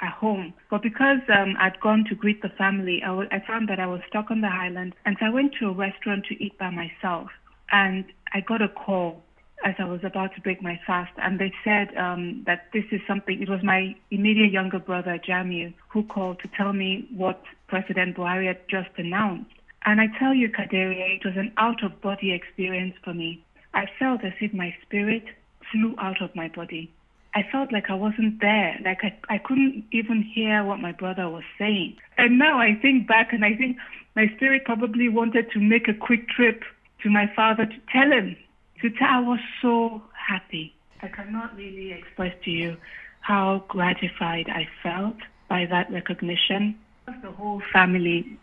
at 0.00 0.12
home. 0.12 0.54
But 0.70 0.82
because 0.82 1.20
um, 1.28 1.56
I'd 1.58 1.80
gone 1.80 2.04
to 2.08 2.14
greet 2.14 2.42
the 2.42 2.48
family, 2.50 3.02
I, 3.02 3.08
w- 3.08 3.28
I 3.30 3.40
found 3.46 3.68
that 3.68 3.80
I 3.80 3.86
was 3.86 4.00
stuck 4.08 4.30
on 4.30 4.40
the 4.40 4.48
island. 4.48 4.94
And 5.04 5.16
so 5.18 5.26
I 5.26 5.30
went 5.30 5.54
to 5.60 5.68
a 5.68 5.72
restaurant 5.72 6.26
to 6.26 6.42
eat 6.42 6.58
by 6.58 6.70
myself. 6.70 7.30
And 7.70 8.04
I 8.32 8.40
got 8.40 8.62
a 8.62 8.68
call 8.68 9.22
as 9.64 9.74
I 9.78 9.84
was 9.84 10.00
about 10.04 10.34
to 10.34 10.40
break 10.40 10.62
my 10.62 10.78
fast. 10.86 11.12
And 11.16 11.38
they 11.38 11.52
said 11.64 11.96
um, 11.96 12.42
that 12.46 12.68
this 12.72 12.84
is 12.92 13.00
something, 13.06 13.40
it 13.40 13.48
was 13.48 13.62
my 13.62 13.96
immediate 14.10 14.52
younger 14.52 14.78
brother, 14.78 15.18
Jamiu, 15.18 15.72
who 15.88 16.02
called 16.04 16.40
to 16.40 16.48
tell 16.48 16.72
me 16.72 17.08
what 17.14 17.42
President 17.66 18.16
Buhari 18.16 18.46
had 18.46 18.68
just 18.68 18.90
announced. 18.98 19.50
And 19.84 20.00
I 20.00 20.08
tell 20.18 20.34
you, 20.34 20.50
Kadaria, 20.50 21.16
it 21.16 21.24
was 21.24 21.36
an 21.36 21.52
out 21.56 21.82
of 21.82 22.00
body 22.00 22.32
experience 22.32 22.94
for 23.02 23.14
me. 23.14 23.42
I 23.76 23.84
felt 23.98 24.24
as 24.24 24.32
if 24.40 24.54
my 24.54 24.74
spirit 24.82 25.24
flew 25.70 25.94
out 25.98 26.22
of 26.22 26.34
my 26.34 26.48
body. 26.48 26.90
I 27.34 27.42
felt 27.52 27.70
like 27.70 27.90
I 27.90 27.94
wasn't 27.94 28.40
there. 28.40 28.78
Like 28.82 29.00
I, 29.04 29.14
I 29.28 29.36
couldn't 29.36 29.84
even 29.92 30.22
hear 30.22 30.64
what 30.64 30.80
my 30.80 30.92
brother 30.92 31.28
was 31.28 31.44
saying. 31.58 31.98
And 32.16 32.38
now 32.38 32.58
I 32.58 32.74
think 32.80 33.06
back 33.06 33.34
and 33.34 33.44
I 33.44 33.54
think 33.54 33.76
my 34.14 34.28
spirit 34.36 34.64
probably 34.64 35.10
wanted 35.10 35.50
to 35.52 35.60
make 35.60 35.88
a 35.88 35.92
quick 35.92 36.26
trip 36.30 36.62
to 37.02 37.10
my 37.10 37.30
father 37.36 37.66
to 37.66 37.76
tell 37.92 38.10
him. 38.10 38.34
To 38.80 38.88
tell 38.88 39.08
I 39.08 39.20
was 39.20 39.40
so 39.60 40.02
happy. 40.14 40.74
I 41.02 41.08
cannot 41.08 41.54
really 41.54 41.92
express 41.92 42.34
to 42.44 42.50
you 42.50 42.78
how 43.20 43.62
gratified 43.68 44.48
I 44.48 44.66
felt 44.82 45.16
by 45.50 45.66
that 45.66 45.92
recognition. 45.92 46.78
The 47.22 47.30
whole 47.30 47.60
family 47.74 48.38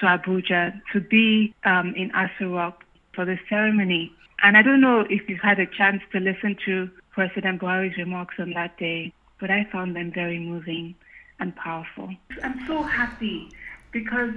to 0.00 0.06
Abuja 0.06 0.80
to 0.94 1.00
be 1.00 1.54
um, 1.66 1.92
in 1.94 2.10
Aso 2.12 2.54
Rock 2.54 2.84
for 3.14 3.26
the 3.26 3.38
ceremony. 3.50 4.10
And 4.42 4.56
I 4.56 4.62
don't 4.62 4.80
know 4.80 5.06
if 5.08 5.28
you've 5.28 5.40
had 5.40 5.60
a 5.60 5.66
chance 5.66 6.02
to 6.12 6.18
listen 6.18 6.56
to 6.66 6.90
President 7.10 7.60
Buhari's 7.60 7.96
remarks 7.96 8.34
on 8.38 8.50
that 8.54 8.76
day, 8.76 9.12
but 9.38 9.50
I 9.50 9.64
found 9.70 9.94
them 9.94 10.10
very 10.12 10.38
moving 10.38 10.94
and 11.38 11.54
powerful. 11.54 12.10
I'm 12.42 12.66
so 12.66 12.82
happy 12.82 13.50
because 13.92 14.34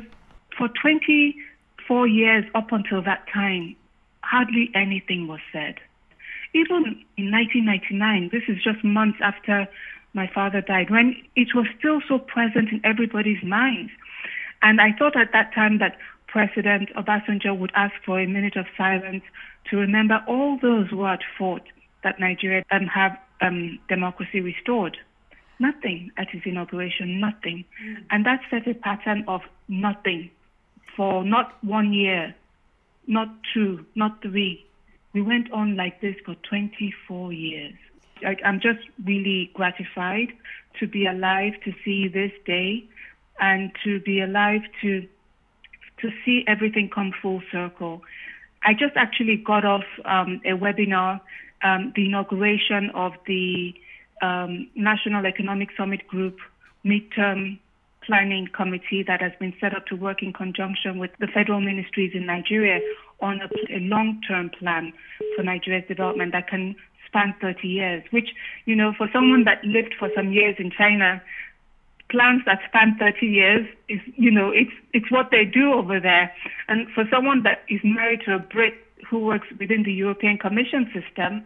for 0.58 0.68
24 0.82 2.08
years 2.08 2.46
up 2.54 2.72
until 2.72 3.02
that 3.04 3.28
time, 3.34 3.76
hardly 4.22 4.72
anything 4.76 5.28
was 5.28 5.40
said. 5.52 5.76
Even 6.54 7.04
in 7.18 7.32
1999, 7.32 8.30
this 8.32 8.44
is 8.48 8.64
just 8.64 8.84
months 8.84 9.20
after 9.22 9.68
my 10.14 10.28
father 10.34 10.62
died, 10.62 10.90
when 10.90 11.16
it 11.36 11.54
was 11.54 11.66
still 11.78 12.00
so 12.08 12.18
present 12.20 12.70
in 12.72 12.80
everybody's 12.86 13.44
minds. 13.44 13.92
And 14.62 14.80
I 14.80 14.94
thought 14.94 15.18
at 15.18 15.34
that 15.34 15.54
time 15.54 15.80
that 15.80 15.98
President 16.36 16.90
Obasanjo 16.98 17.58
would 17.58 17.72
ask 17.76 17.94
for 18.06 18.20
a 18.20 18.28
minute 18.28 18.58
of 18.58 18.66
silence 18.78 19.24
to 19.70 19.78
remember 19.78 20.22
all 20.28 20.60
those 20.62 20.90
who 20.90 21.06
had 21.06 21.22
fought 21.38 21.62
that 22.04 22.20
Nigeria 22.20 22.62
um, 22.72 22.88
have 22.88 23.18
um, 23.40 23.80
democracy 23.88 24.42
restored. 24.42 24.98
Nothing 25.60 26.12
at 26.18 26.30
his 26.30 26.42
inauguration, 26.44 27.22
nothing. 27.22 27.64
Mm. 27.82 28.04
And 28.12 28.26
that 28.26 28.42
set 28.50 28.68
a 28.68 28.74
pattern 28.74 29.24
of 29.30 29.44
nothing 29.70 30.30
for 30.98 31.24
not 31.24 31.54
one 31.64 31.94
year, 31.94 32.36
not 33.08 33.30
two, 33.54 33.86
not 33.96 34.22
three. 34.22 34.66
We 35.14 35.22
went 35.22 35.50
on 35.54 35.78
like 35.78 36.02
this 36.02 36.18
for 36.26 36.36
24 36.50 37.32
years. 37.32 37.76
I, 38.26 38.36
I'm 38.44 38.60
just 38.60 38.80
really 39.06 39.52
gratified 39.54 40.34
to 40.82 40.88
be 40.88 41.08
alive 41.08 41.54
to 41.64 41.72
see 41.86 42.10
this 42.10 42.34
day 42.46 42.84
and 43.40 43.72
to 43.86 44.02
be 44.02 44.20
alive 44.20 44.64
to 44.82 45.08
to 46.02 46.10
see 46.24 46.44
everything 46.48 46.90
come 46.94 47.14
full 47.22 47.42
circle. 47.52 48.02
I 48.64 48.74
just 48.74 48.96
actually 48.96 49.38
got 49.38 49.64
off 49.64 49.84
um, 50.06 50.42
a 50.44 50.52
webinar 50.52 51.22
um, 51.64 51.94
the 51.96 52.06
inauguration 52.06 52.92
of 52.94 53.14
the 53.28 53.74
um, 54.22 54.70
National 54.76 55.26
Economic 55.26 55.70
Summit 55.78 56.08
Group 56.08 56.38
midterm 56.86 57.60
planning 58.06 58.48
committee 58.56 59.04
that 59.08 59.22
has 59.22 59.32
been 59.40 59.54
set 59.60 59.76
up 59.76 59.88
to 59.88 59.96
work 59.96 60.22
in 60.22 60.32
conjunction 60.32 61.00
with 61.00 61.12
the 61.20 61.28
federal 61.28 61.60
ministries 61.60 62.12
in 62.14 62.26
Nigeria 62.26 62.80
on 63.20 63.40
a, 63.42 63.76
a 63.76 63.80
long-term 63.80 64.52
plan 64.60 64.94
for 65.36 65.44
Nigeria's 65.44 65.88
development 65.88 66.32
that 66.34 66.48
can 66.48 66.76
span 67.08 67.34
30 67.42 67.68
years, 67.68 68.04
which, 68.12 68.30
you 68.66 68.76
know, 68.76 68.94
for 68.96 69.10
someone 69.12 69.44
that 69.46 69.64
lived 69.64 69.96
for 69.98 70.10
some 70.16 70.32
years 70.32 70.56
in 70.60 70.70
China, 70.70 71.22
plans 72.10 72.42
that 72.46 72.60
span 72.68 72.96
30 73.00 73.26
years 73.26 73.68
is, 73.90 74.00
you 74.16 74.32
know, 74.32 74.52
it's, 74.52 74.72
it's 74.94 75.10
what 75.12 75.30
they 75.32 75.46
do 75.46 75.74
over 75.74 76.00
there. 76.00 76.32
And 76.68 76.88
for 76.94 77.06
someone 77.12 77.44
that 77.44 77.64
is 77.70 77.80
married 77.84 78.22
to 78.26 78.36
a 78.36 78.40
Brit 78.40 78.74
who 79.10 79.20
works 79.20 79.48
within 79.60 79.84
the 79.84 79.94
European 79.94 80.38
Commission 80.38 80.90
system, 80.94 81.46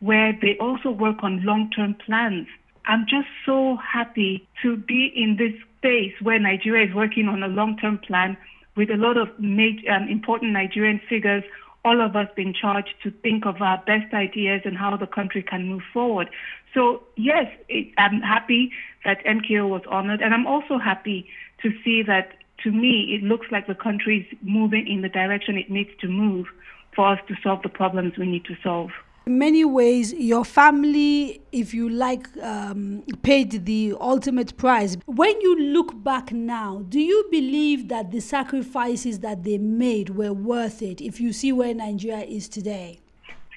where 0.00 0.36
they 0.40 0.56
also 0.60 0.90
work 0.90 1.16
on 1.22 1.44
long 1.44 1.70
term 1.74 1.94
plans. 2.06 2.46
I'm 2.86 3.04
just 3.08 3.28
so 3.44 3.76
happy 3.76 4.46
to 4.62 4.76
be 4.76 5.12
in 5.14 5.36
this 5.36 5.52
space 5.78 6.14
where 6.22 6.38
Nigeria 6.38 6.88
is 6.88 6.94
working 6.94 7.28
on 7.28 7.42
a 7.42 7.48
long 7.48 7.76
term 7.76 7.98
plan 7.98 8.36
with 8.76 8.90
a 8.90 8.96
lot 8.96 9.16
of 9.16 9.28
major, 9.38 9.90
um, 9.90 10.08
important 10.08 10.52
Nigerian 10.52 11.00
figures, 11.08 11.42
all 11.84 12.00
of 12.04 12.16
us 12.16 12.28
been 12.34 12.52
charged 12.52 12.94
to 13.02 13.10
think 13.10 13.46
of 13.46 13.62
our 13.62 13.78
best 13.78 14.12
ideas 14.12 14.62
and 14.64 14.76
how 14.76 14.96
the 14.96 15.06
country 15.06 15.42
can 15.42 15.68
move 15.68 15.82
forward. 15.92 16.28
So, 16.74 17.02
yes, 17.16 17.46
it, 17.68 17.92
I'm 17.96 18.20
happy 18.20 18.72
that 19.04 19.24
MKO 19.24 19.68
was 19.68 19.82
honored, 19.88 20.20
and 20.20 20.34
I'm 20.34 20.46
also 20.46 20.78
happy 20.78 21.26
to 21.62 21.70
see 21.84 22.02
that 22.02 22.32
to 22.64 22.72
me, 22.72 23.18
it 23.18 23.22
looks 23.24 23.46
like 23.50 23.66
the 23.66 23.74
country 23.74 24.26
is 24.30 24.38
moving 24.42 24.86
in 24.88 25.02
the 25.02 25.08
direction 25.08 25.56
it 25.56 25.70
needs 25.70 25.90
to 26.00 26.08
move 26.08 26.46
for 26.94 27.12
us 27.12 27.20
to 27.28 27.34
solve 27.42 27.62
the 27.62 27.68
problems 27.68 28.18
we 28.18 28.26
need 28.26 28.44
to 28.46 28.56
solve. 28.62 28.90
In 29.28 29.36
many 29.38 29.62
ways, 29.62 30.14
your 30.14 30.42
family, 30.42 31.42
if 31.52 31.74
you 31.74 31.90
like, 31.90 32.26
um, 32.38 33.02
paid 33.22 33.66
the 33.66 33.94
ultimate 34.00 34.56
price. 34.56 34.96
When 35.04 35.38
you 35.42 35.54
look 35.74 36.02
back 36.02 36.32
now, 36.32 36.82
do 36.88 36.98
you 36.98 37.28
believe 37.30 37.88
that 37.88 38.10
the 38.10 38.20
sacrifices 38.20 39.18
that 39.18 39.44
they 39.44 39.58
made 39.58 40.08
were 40.16 40.32
worth 40.32 40.80
it 40.80 41.02
if 41.02 41.20
you 41.20 41.34
see 41.34 41.52
where 41.52 41.74
Nigeria 41.74 42.24
is 42.24 42.48
today? 42.48 43.00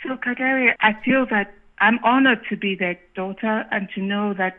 So, 0.04 0.18
Kadaria, 0.18 0.74
I 0.82 0.92
feel 1.06 1.26
that 1.28 1.54
I'm 1.80 2.00
honored 2.04 2.42
to 2.50 2.58
be 2.58 2.76
their 2.76 3.00
daughter 3.16 3.66
and 3.72 3.88
to 3.96 4.02
know 4.02 4.34
that 4.34 4.58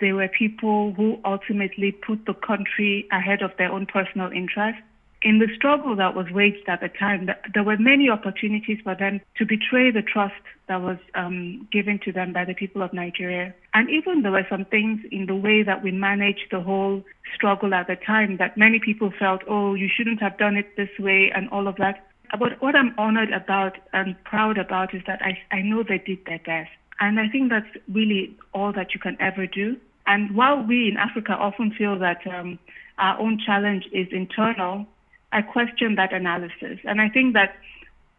they 0.00 0.12
were 0.12 0.28
people 0.28 0.92
who 0.92 1.18
ultimately 1.24 1.90
put 1.90 2.24
the 2.24 2.34
country 2.34 3.08
ahead 3.10 3.42
of 3.42 3.50
their 3.58 3.72
own 3.72 3.86
personal 3.86 4.30
interests 4.30 4.80
in 5.24 5.38
the 5.38 5.48
struggle 5.54 5.94
that 5.96 6.14
was 6.14 6.26
waged 6.30 6.68
at 6.68 6.80
the 6.80 6.88
time, 6.88 7.28
there 7.54 7.62
were 7.62 7.76
many 7.78 8.08
opportunities 8.10 8.78
for 8.82 8.94
them 8.94 9.20
to 9.36 9.46
betray 9.46 9.90
the 9.90 10.02
trust 10.02 10.34
that 10.68 10.80
was 10.80 10.98
um, 11.14 11.68
given 11.70 11.98
to 12.04 12.12
them 12.12 12.32
by 12.32 12.44
the 12.44 12.54
people 12.54 12.82
of 12.82 12.92
Nigeria. 12.92 13.54
And 13.74 13.88
even 13.88 14.22
there 14.22 14.32
were 14.32 14.46
some 14.50 14.64
things 14.64 15.00
in 15.10 15.26
the 15.26 15.36
way 15.36 15.62
that 15.62 15.82
we 15.82 15.92
managed 15.92 16.48
the 16.50 16.60
whole 16.60 17.04
struggle 17.34 17.72
at 17.74 17.86
the 17.86 17.96
time 17.96 18.36
that 18.38 18.56
many 18.56 18.80
people 18.80 19.12
felt, 19.16 19.42
oh, 19.48 19.74
you 19.74 19.88
shouldn't 19.88 20.20
have 20.20 20.38
done 20.38 20.56
it 20.56 20.76
this 20.76 20.90
way 20.98 21.30
and 21.34 21.48
all 21.50 21.68
of 21.68 21.76
that. 21.76 22.06
But 22.38 22.60
what 22.60 22.74
I'm 22.74 22.94
honored 22.98 23.32
about 23.32 23.76
and 23.92 24.16
proud 24.24 24.58
about 24.58 24.94
is 24.94 25.02
that 25.06 25.20
I, 25.22 25.38
I 25.54 25.62
know 25.62 25.82
they 25.82 25.98
did 25.98 26.24
their 26.26 26.40
best. 26.44 26.70
And 27.00 27.20
I 27.20 27.28
think 27.28 27.50
that's 27.50 27.66
really 27.92 28.36
all 28.54 28.72
that 28.72 28.94
you 28.94 29.00
can 29.00 29.16
ever 29.20 29.46
do. 29.46 29.76
And 30.06 30.34
while 30.34 30.62
we 30.62 30.88
in 30.88 30.96
Africa 30.96 31.32
often 31.32 31.72
feel 31.72 31.98
that 31.98 32.26
um, 32.26 32.58
our 32.98 33.18
own 33.20 33.38
challenge 33.44 33.84
is 33.92 34.08
internal, 34.10 34.86
I 35.32 35.42
question 35.42 35.94
that 35.96 36.12
analysis. 36.12 36.78
And 36.84 37.00
I 37.00 37.08
think 37.08 37.34
that 37.34 37.56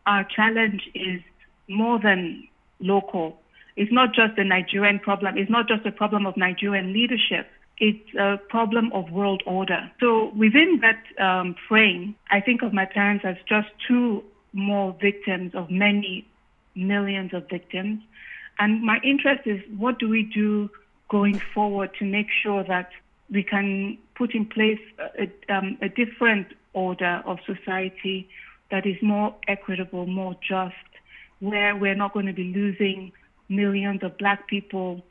our 0.06 0.24
challenge 0.24 0.90
is 0.94 1.22
more 1.70 2.00
than 2.00 2.48
local. 2.80 3.40
It's 3.76 3.92
not 3.92 4.14
just 4.14 4.38
a 4.38 4.44
Nigerian 4.44 5.00
problem. 5.00 5.38
It's 5.38 5.50
not 5.50 5.68
just 5.68 5.86
a 5.86 5.92
problem 5.92 6.26
of 6.26 6.36
Nigerian 6.38 6.94
leadership. 6.94 7.48
It's 7.78 8.16
a 8.16 8.38
problem 8.50 8.92
of 8.94 9.12
world 9.12 9.42
order. 9.46 9.90
So 10.00 10.32
within 10.36 10.82
that 10.82 11.24
um, 11.24 11.56
frame, 11.68 12.16
I 12.30 12.40
think 12.40 12.62
of 12.62 12.74
my 12.74 12.86
parents 12.86 13.26
as 13.26 13.36
just 13.48 13.70
two 13.88 14.24
more 14.54 14.96
victims 15.02 15.56
of 15.56 15.72
many 15.72 16.28
millions 16.76 17.34
of 17.34 17.50
victims. 17.50 18.02
And 18.60 18.84
my 18.84 19.00
interest 19.04 19.48
is 19.48 19.62
what 19.76 19.98
do 19.98 20.08
we 20.08 20.24
do 20.24 20.70
going 21.10 21.42
forward 21.54 21.92
to 22.00 22.06
make 22.06 22.28
sure 22.44 22.64
that 22.64 22.92
we 23.32 23.44
can 23.44 23.98
put 24.16 24.36
in 24.36 24.46
place 24.46 24.80
a, 25.20 25.54
um, 25.54 25.78
a 25.82 25.90
different 25.90 26.48
order 26.74 27.22
of 27.26 27.38
society 27.46 28.28
that 28.72 28.86
is 28.86 28.96
more 29.02 29.36
equitable, 29.48 30.06
more 30.06 30.36
just, 30.48 30.76
where 31.40 31.76
we're 31.76 31.96
not 31.96 32.14
going 32.14 32.26
to 32.26 32.34
be 32.34 32.54
losing 32.54 33.12
millions 33.50 34.02
of 34.04 34.18
black 34.18 34.48
people 34.48 35.02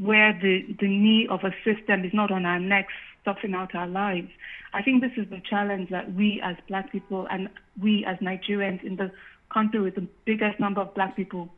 where 0.00 0.32
the, 0.40 0.64
the 0.80 0.88
knee 0.88 1.26
of 1.28 1.40
a 1.44 1.52
system 1.64 2.04
is 2.04 2.12
not 2.14 2.30
on 2.30 2.46
our 2.46 2.58
necks, 2.58 2.92
stuffing 3.22 3.54
out 3.54 3.74
our 3.74 3.86
lives. 3.86 4.30
I 4.72 4.82
think 4.82 5.02
this 5.02 5.12
is 5.16 5.28
the 5.28 5.42
challenge 5.48 5.90
that 5.90 6.14
we 6.14 6.40
as 6.42 6.56
black 6.68 6.90
people 6.90 7.26
and 7.30 7.48
we 7.80 8.04
as 8.06 8.16
Nigerians 8.18 8.82
in 8.82 8.96
the 8.96 9.10
country 9.52 9.80
with 9.80 9.96
the 9.96 10.06
biggest 10.24 10.58
number 10.58 10.80
of 10.80 10.94
black 10.94 11.16
people 11.16 11.50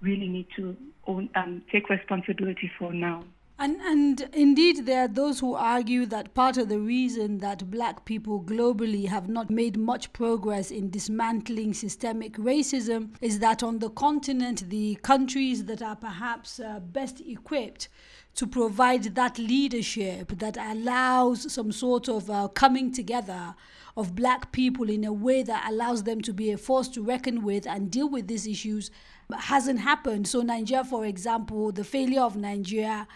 really 0.00 0.28
need 0.28 0.46
to 0.56 0.76
own, 1.06 1.28
um, 1.34 1.62
take 1.72 1.88
responsibility 1.88 2.70
for 2.78 2.92
now. 2.92 3.24
And, 3.60 3.80
and 3.80 4.20
indeed, 4.34 4.86
there 4.86 5.02
are 5.02 5.08
those 5.08 5.40
who 5.40 5.54
argue 5.54 6.06
that 6.06 6.32
part 6.32 6.56
of 6.58 6.68
the 6.68 6.78
reason 6.78 7.38
that 7.38 7.72
black 7.72 8.04
people 8.04 8.40
globally 8.40 9.08
have 9.08 9.28
not 9.28 9.50
made 9.50 9.76
much 9.76 10.12
progress 10.12 10.70
in 10.70 10.90
dismantling 10.90 11.74
systemic 11.74 12.34
racism 12.34 13.16
is 13.20 13.40
that 13.40 13.64
on 13.64 13.80
the 13.80 13.90
continent, 13.90 14.70
the 14.70 14.94
countries 15.02 15.64
that 15.64 15.82
are 15.82 15.96
perhaps 15.96 16.60
uh, 16.60 16.78
best 16.78 17.20
equipped 17.20 17.88
to 18.36 18.46
provide 18.46 19.02
that 19.16 19.38
leadership 19.38 20.38
that 20.38 20.56
allows 20.56 21.52
some 21.52 21.72
sort 21.72 22.08
of 22.08 22.30
uh, 22.30 22.46
coming 22.46 22.92
together 22.92 23.56
of 23.96 24.14
black 24.14 24.52
people 24.52 24.88
in 24.88 25.02
a 25.02 25.12
way 25.12 25.42
that 25.42 25.68
allows 25.68 26.04
them 26.04 26.20
to 26.20 26.32
be 26.32 26.52
a 26.52 26.56
force 26.56 26.86
to 26.86 27.02
reckon 27.02 27.42
with 27.42 27.66
and 27.66 27.90
deal 27.90 28.08
with 28.08 28.28
these 28.28 28.46
issues 28.46 28.92
hasn't 29.36 29.80
happened. 29.80 30.28
So, 30.28 30.42
Nigeria, 30.42 30.84
for 30.84 31.04
example, 31.04 31.72
the 31.72 31.82
failure 31.82 32.20
of 32.20 32.36
Nigeria 32.36 33.08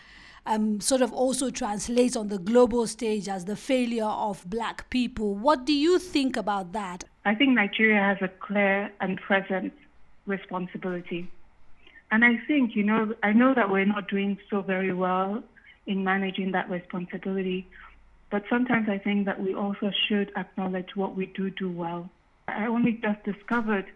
um, 0.47 0.81
sort 0.81 1.03
of 1.03 1.13
also 1.13 1.51
translates 1.51 2.17
on 2.17 2.29
the 2.29 2.39
global 2.39 2.87
stage 2.87 3.29
as 3.29 3.45
the 3.45 3.57
failure 3.57 4.05
of 4.05 4.49
black 4.49 4.91
people. 4.91 5.35
What 5.35 5.65
do 5.65 5.73
you 5.73 5.99
think 5.99 6.37
about 6.37 6.73
that? 6.73 7.05
I 7.25 7.35
think 7.35 7.55
Nigeria 7.55 8.01
has 8.01 8.19
a 8.21 8.29
clear 8.29 8.91
and 9.01 9.21
present 9.21 9.73
responsibility. 10.27 11.31
And 12.11 12.25
I 12.25 12.39
think, 12.47 12.75
you 12.75 12.83
know, 12.83 13.15
I 13.23 13.33
know 13.33 13.55
that 13.55 13.71
we're 13.71 13.87
not 13.87 14.09
doing 14.09 14.39
so 14.51 14.61
very 14.61 14.93
well 14.93 15.43
in 15.87 16.05
managing 16.05 16.53
that 16.53 16.69
responsibility, 16.69 17.67
but 18.31 18.45
sometimes 18.51 18.89
I 18.89 18.99
think 18.99 19.27
that 19.27 19.41
we 19.41 19.55
also 19.55 19.91
should 20.09 20.33
acknowledge 20.37 20.95
what 20.95 21.17
we 21.17 21.27
do 21.27 21.51
do 21.51 21.71
well. 21.71 22.11
I 22.49 22.67
only 22.67 22.93
just 22.93 23.23
discovered 23.25 23.87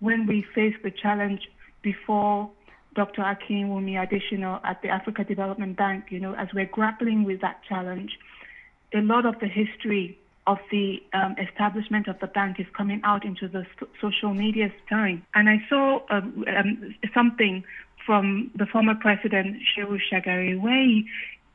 when 0.00 0.26
we 0.26 0.44
faced 0.54 0.82
the 0.82 0.90
challenge 0.90 1.48
before 1.82 2.50
Dr. 2.96 3.22
Akinwumi 3.22 3.92
Adesina 3.92 4.60
at 4.64 4.80
the 4.82 4.88
Africa 4.88 5.22
Development 5.22 5.76
Bank, 5.76 6.06
you 6.08 6.18
know, 6.18 6.34
as 6.34 6.48
we're 6.54 6.66
grappling 6.66 7.24
with 7.24 7.42
that 7.42 7.60
challenge, 7.68 8.18
a 8.94 9.02
lot 9.02 9.26
of 9.26 9.38
the 9.38 9.46
history 9.46 10.18
of 10.46 10.58
the 10.70 11.02
um, 11.12 11.36
establishment 11.38 12.08
of 12.08 12.18
the 12.20 12.26
bank 12.28 12.58
is 12.58 12.66
coming 12.76 13.00
out 13.04 13.24
into 13.24 13.48
the 13.48 13.66
social 14.00 14.32
media 14.32 14.72
time. 14.88 15.24
And 15.34 15.48
I 15.48 15.58
saw 15.68 16.00
um, 16.08 16.44
um, 16.56 16.94
something 17.12 17.64
from 18.06 18.50
the 18.54 18.64
former 18.66 18.94
president, 18.94 19.58
Shehu 19.76 19.98
Shagari, 20.10 20.58
where 20.58 20.82
he, 20.82 21.06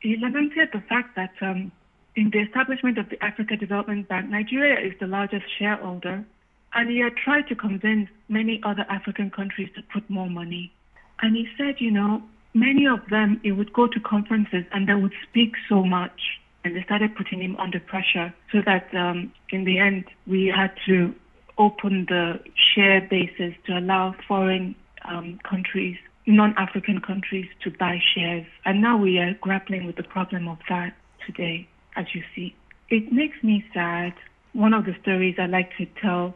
he 0.02 0.18
lamented 0.18 0.70
the 0.74 0.82
fact 0.82 1.16
that 1.16 1.32
um, 1.42 1.72
in 2.16 2.30
the 2.30 2.40
establishment 2.40 2.98
of 2.98 3.10
the 3.10 3.24
Africa 3.24 3.56
Development 3.56 4.08
Bank, 4.08 4.30
Nigeria 4.30 4.86
is 4.86 4.94
the 5.00 5.08
largest 5.08 5.46
shareholder. 5.58 6.24
And 6.74 6.90
he 6.90 7.00
had 7.00 7.16
tried 7.16 7.48
to 7.48 7.56
convince 7.56 8.10
many 8.30 8.62
other 8.64 8.86
African 8.90 9.32
countries 9.32 9.70
to 9.76 9.82
put 9.94 10.10
more 10.10 10.30
money. 10.30 10.72
And 11.22 11.36
he 11.36 11.48
said, 11.58 11.76
you 11.80 11.92
know, 11.92 12.22
many 12.54 12.88
of 12.88 13.00
them, 13.10 13.40
he 13.44 13.52
would 13.52 13.74
go 13.74 13.88
to 13.88 14.00
conferences 14.00 14.66
and 14.72 14.88
they 14.88 14.96
would 14.96 15.14
speak 15.30 15.54
so 15.70 15.84
much. 15.84 16.40
And 16.64 16.76
they 16.76 16.84
started 16.84 17.16
putting 17.16 17.42
him 17.42 17.56
under 17.58 17.80
pressure 17.80 18.34
so 18.52 18.60
that 18.66 18.94
um, 18.94 19.32
in 19.50 19.64
the 19.66 19.80
end, 19.80 20.06
we 20.28 20.54
had 20.56 20.72
to 20.86 21.14
open 21.58 22.06
the 22.08 22.40
share 22.56 23.02
basis 23.02 23.54
to 23.66 23.78
allow 23.78 24.16
foreign 24.28 24.76
um, 25.06 25.40
countries, 25.48 25.98
non 26.28 26.54
African 26.58 27.02
countries, 27.02 27.48
to 27.64 27.72
buy 27.72 28.00
shares. 28.14 28.46
And 28.66 28.82
now 28.82 28.98
we 28.98 29.18
are 29.18 29.34
grappling 29.42 29.86
with 29.86 29.96
the 29.96 30.04
problem 30.04 30.48
of 30.48 30.60
that 30.70 30.94
today, 31.26 31.68
as 31.96 32.06
you 32.14 32.24
see. 32.36 32.56
It 32.90 33.12
makes 33.12 33.42
me 33.44 33.66
sad. 33.74 34.14
One 34.54 34.74
of 34.74 34.86
the 34.86 34.96
stories 35.02 35.36
I 35.40 35.46
like 35.46 35.72
to 35.78 35.88
tell 36.02 36.36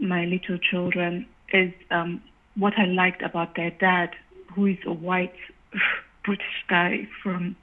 my 0.00 0.24
little 0.24 0.58
children 0.58 1.26
is 1.52 1.72
um, 1.90 2.22
what 2.58 2.74
I 2.76 2.86
liked 2.86 3.22
about 3.22 3.54
their 3.54 3.70
dad, 3.70 4.10
who 4.54 4.66
is 4.66 4.78
a 4.84 4.92
white 4.92 5.34
British 6.24 6.64
guy 6.68 7.08
from 7.22 7.56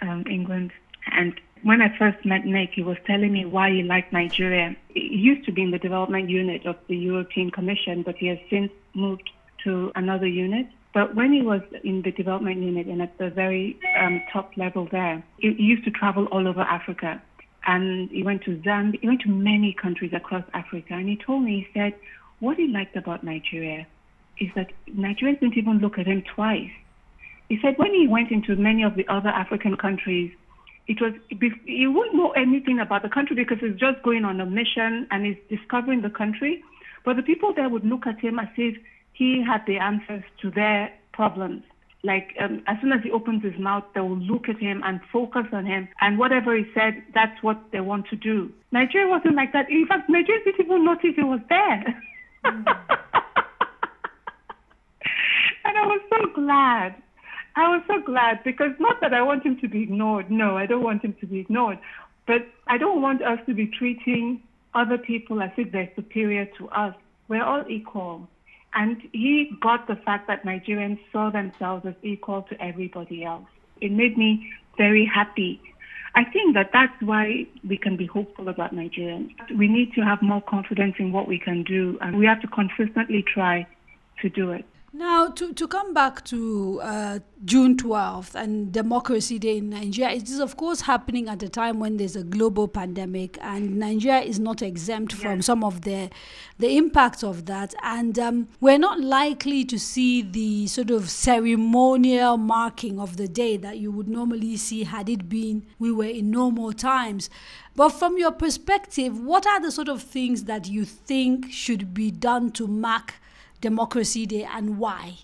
um, 0.00 0.24
England. 0.28 0.72
And 1.12 1.38
when 1.62 1.82
I 1.82 1.96
first 1.96 2.24
met 2.24 2.44
Nick, 2.44 2.70
he 2.74 2.82
was 2.82 2.96
telling 3.06 3.32
me 3.32 3.44
why 3.44 3.70
he 3.70 3.82
liked 3.82 4.12
Nigeria. 4.12 4.74
He 4.88 5.00
used 5.00 5.44
to 5.46 5.52
be 5.52 5.62
in 5.62 5.70
the 5.70 5.78
development 5.78 6.30
unit 6.30 6.66
of 6.66 6.76
the 6.88 6.96
European 6.96 7.50
Commission, 7.50 8.02
but 8.02 8.16
he 8.16 8.26
has 8.28 8.38
since 8.50 8.72
moved 8.94 9.30
to 9.64 9.92
another 9.94 10.26
unit. 10.26 10.66
But 10.94 11.14
when 11.14 11.32
he 11.32 11.42
was 11.42 11.62
in 11.84 12.02
the 12.02 12.10
development 12.10 12.62
unit 12.62 12.86
and 12.86 13.00
at 13.00 13.16
the 13.18 13.30
very 13.30 13.78
um, 13.98 14.22
top 14.32 14.56
level 14.56 14.88
there, 14.90 15.22
he, 15.38 15.54
he 15.54 15.62
used 15.62 15.84
to 15.84 15.90
travel 15.90 16.26
all 16.26 16.48
over 16.48 16.60
Africa. 16.60 17.22
And 17.64 18.10
he 18.10 18.24
went 18.24 18.42
to 18.42 18.56
Zambia, 18.56 19.00
he 19.00 19.06
went 19.06 19.20
to 19.20 19.28
many 19.28 19.72
countries 19.72 20.12
across 20.12 20.44
Africa. 20.52 20.94
And 20.94 21.08
he 21.08 21.16
told 21.16 21.44
me, 21.44 21.60
he 21.60 21.78
said, 21.78 21.94
what 22.40 22.56
he 22.56 22.66
liked 22.66 22.96
about 22.96 23.22
Nigeria 23.22 23.86
is 24.38 24.48
that 24.56 24.68
Nigerians 24.88 25.40
didn't 25.40 25.56
even 25.56 25.78
look 25.78 25.98
at 25.98 26.06
him 26.06 26.22
twice. 26.34 26.70
He 27.48 27.58
said 27.60 27.74
when 27.76 27.92
he 27.92 28.06
went 28.08 28.30
into 28.30 28.56
many 28.56 28.82
of 28.82 28.96
the 28.96 29.06
other 29.08 29.28
African 29.28 29.76
countries, 29.76 30.32
it 30.88 31.00
was 31.00 31.12
he 31.66 31.86
wouldn't 31.86 32.16
know 32.16 32.30
anything 32.30 32.80
about 32.80 33.02
the 33.02 33.08
country 33.08 33.36
because 33.36 33.58
he's 33.60 33.78
just 33.78 34.02
going 34.02 34.24
on 34.24 34.40
a 34.40 34.46
mission 34.46 35.06
and 35.10 35.26
he's 35.26 35.36
discovering 35.48 36.02
the 36.02 36.10
country. 36.10 36.62
But 37.04 37.16
the 37.16 37.22
people 37.22 37.52
there 37.54 37.68
would 37.68 37.84
look 37.84 38.06
at 38.06 38.18
him 38.20 38.38
as 38.38 38.48
if 38.56 38.76
he 39.12 39.44
had 39.46 39.62
the 39.66 39.78
answers 39.78 40.24
to 40.40 40.50
their 40.50 40.90
problems. 41.12 41.62
Like 42.04 42.34
um, 42.40 42.62
as 42.66 42.78
soon 42.80 42.92
as 42.92 43.00
he 43.04 43.12
opens 43.12 43.44
his 43.44 43.58
mouth, 43.60 43.84
they 43.94 44.00
will 44.00 44.18
look 44.18 44.48
at 44.48 44.58
him 44.58 44.82
and 44.84 45.00
focus 45.12 45.46
on 45.52 45.66
him, 45.66 45.88
and 46.00 46.18
whatever 46.18 46.56
he 46.56 46.64
said, 46.74 47.04
that's 47.14 47.40
what 47.42 47.60
they 47.70 47.80
want 47.80 48.08
to 48.08 48.16
do. 48.16 48.50
Nigeria 48.72 49.08
wasn't 49.08 49.36
like 49.36 49.52
that. 49.52 49.70
In 49.70 49.86
fact, 49.86 50.10
Nigeria 50.10 50.42
didn't 50.44 50.64
even 50.64 50.84
notice 50.84 51.14
he 51.14 51.22
was 51.22 51.40
there. 51.48 52.02
Mm. 52.44 52.64
And 55.64 55.78
I 55.78 55.86
was 55.86 56.01
so 56.12 56.26
glad. 56.34 56.94
I 57.54 57.68
was 57.68 57.82
so 57.86 58.00
glad 58.00 58.42
because 58.44 58.72
not 58.78 59.00
that 59.00 59.12
I 59.12 59.22
want 59.22 59.44
him 59.44 59.58
to 59.60 59.68
be 59.68 59.82
ignored. 59.82 60.30
No, 60.30 60.56
I 60.56 60.66
don't 60.66 60.82
want 60.82 61.04
him 61.04 61.14
to 61.20 61.26
be 61.26 61.40
ignored. 61.40 61.78
But 62.26 62.46
I 62.66 62.78
don't 62.78 63.02
want 63.02 63.22
us 63.22 63.38
to 63.46 63.54
be 63.54 63.66
treating 63.66 64.42
other 64.74 64.96
people 64.96 65.42
as 65.42 65.50
if 65.56 65.72
they're 65.72 65.90
superior 65.94 66.46
to 66.58 66.68
us. 66.68 66.94
We're 67.28 67.44
all 67.44 67.64
equal. 67.68 68.28
And 68.74 69.02
he 69.12 69.50
got 69.60 69.86
the 69.86 69.96
fact 69.96 70.28
that 70.28 70.44
Nigerians 70.44 70.98
saw 71.12 71.30
themselves 71.30 71.84
as 71.84 71.94
equal 72.02 72.42
to 72.42 72.62
everybody 72.62 73.22
else. 73.24 73.44
It 73.80 73.92
made 73.92 74.16
me 74.16 74.50
very 74.78 75.04
happy. 75.04 75.60
I 76.14 76.24
think 76.24 76.54
that 76.54 76.70
that's 76.72 77.00
why 77.00 77.46
we 77.68 77.76
can 77.76 77.96
be 77.96 78.06
hopeful 78.06 78.48
about 78.48 78.74
Nigerians. 78.74 79.30
We 79.56 79.68
need 79.68 79.92
to 79.94 80.02
have 80.02 80.22
more 80.22 80.42
confidence 80.42 80.94
in 80.98 81.12
what 81.12 81.26
we 81.26 81.38
can 81.38 81.64
do, 81.64 81.98
and 82.00 82.16
we 82.16 82.26
have 82.26 82.40
to 82.42 82.48
consistently 82.48 83.22
try 83.22 83.66
to 84.20 84.28
do 84.28 84.52
it. 84.52 84.64
Now, 84.94 85.28
to, 85.28 85.54
to 85.54 85.66
come 85.66 85.94
back 85.94 86.22
to 86.26 86.78
uh, 86.82 87.20
June 87.46 87.78
12th 87.78 88.34
and 88.34 88.70
Democracy 88.70 89.38
Day 89.38 89.56
in 89.56 89.70
Nigeria, 89.70 90.14
it 90.14 90.24
is, 90.24 90.38
of 90.38 90.58
course, 90.58 90.82
happening 90.82 91.30
at 91.30 91.42
a 91.42 91.48
time 91.48 91.80
when 91.80 91.96
there's 91.96 92.14
a 92.14 92.22
global 92.22 92.68
pandemic, 92.68 93.38
and 93.40 93.78
Nigeria 93.78 94.20
is 94.20 94.38
not 94.38 94.60
exempt 94.60 95.14
yes. 95.14 95.22
from 95.22 95.40
some 95.40 95.64
of 95.64 95.80
the, 95.82 96.10
the 96.58 96.76
impacts 96.76 97.24
of 97.24 97.46
that. 97.46 97.74
And 97.82 98.18
um, 98.18 98.48
we're 98.60 98.76
not 98.76 99.00
likely 99.00 99.64
to 99.64 99.78
see 99.78 100.20
the 100.20 100.66
sort 100.66 100.90
of 100.90 101.08
ceremonial 101.08 102.36
marking 102.36 103.00
of 103.00 103.16
the 103.16 103.28
day 103.28 103.56
that 103.56 103.78
you 103.78 103.90
would 103.92 104.08
normally 104.08 104.58
see 104.58 104.84
had 104.84 105.08
it 105.08 105.26
been 105.26 105.64
we 105.78 105.90
were 105.90 106.04
in 106.04 106.30
normal 106.30 106.74
times. 106.74 107.30
But 107.74 107.90
from 107.90 108.18
your 108.18 108.32
perspective, 108.32 109.18
what 109.18 109.46
are 109.46 109.58
the 109.58 109.72
sort 109.72 109.88
of 109.88 110.02
things 110.02 110.44
that 110.44 110.68
you 110.68 110.84
think 110.84 111.50
should 111.50 111.94
be 111.94 112.10
done 112.10 112.50
to 112.52 112.66
mark 112.66 113.14
Democracy 113.62 114.26
Day 114.26 114.44
and 114.44 114.76
why? 114.76 115.16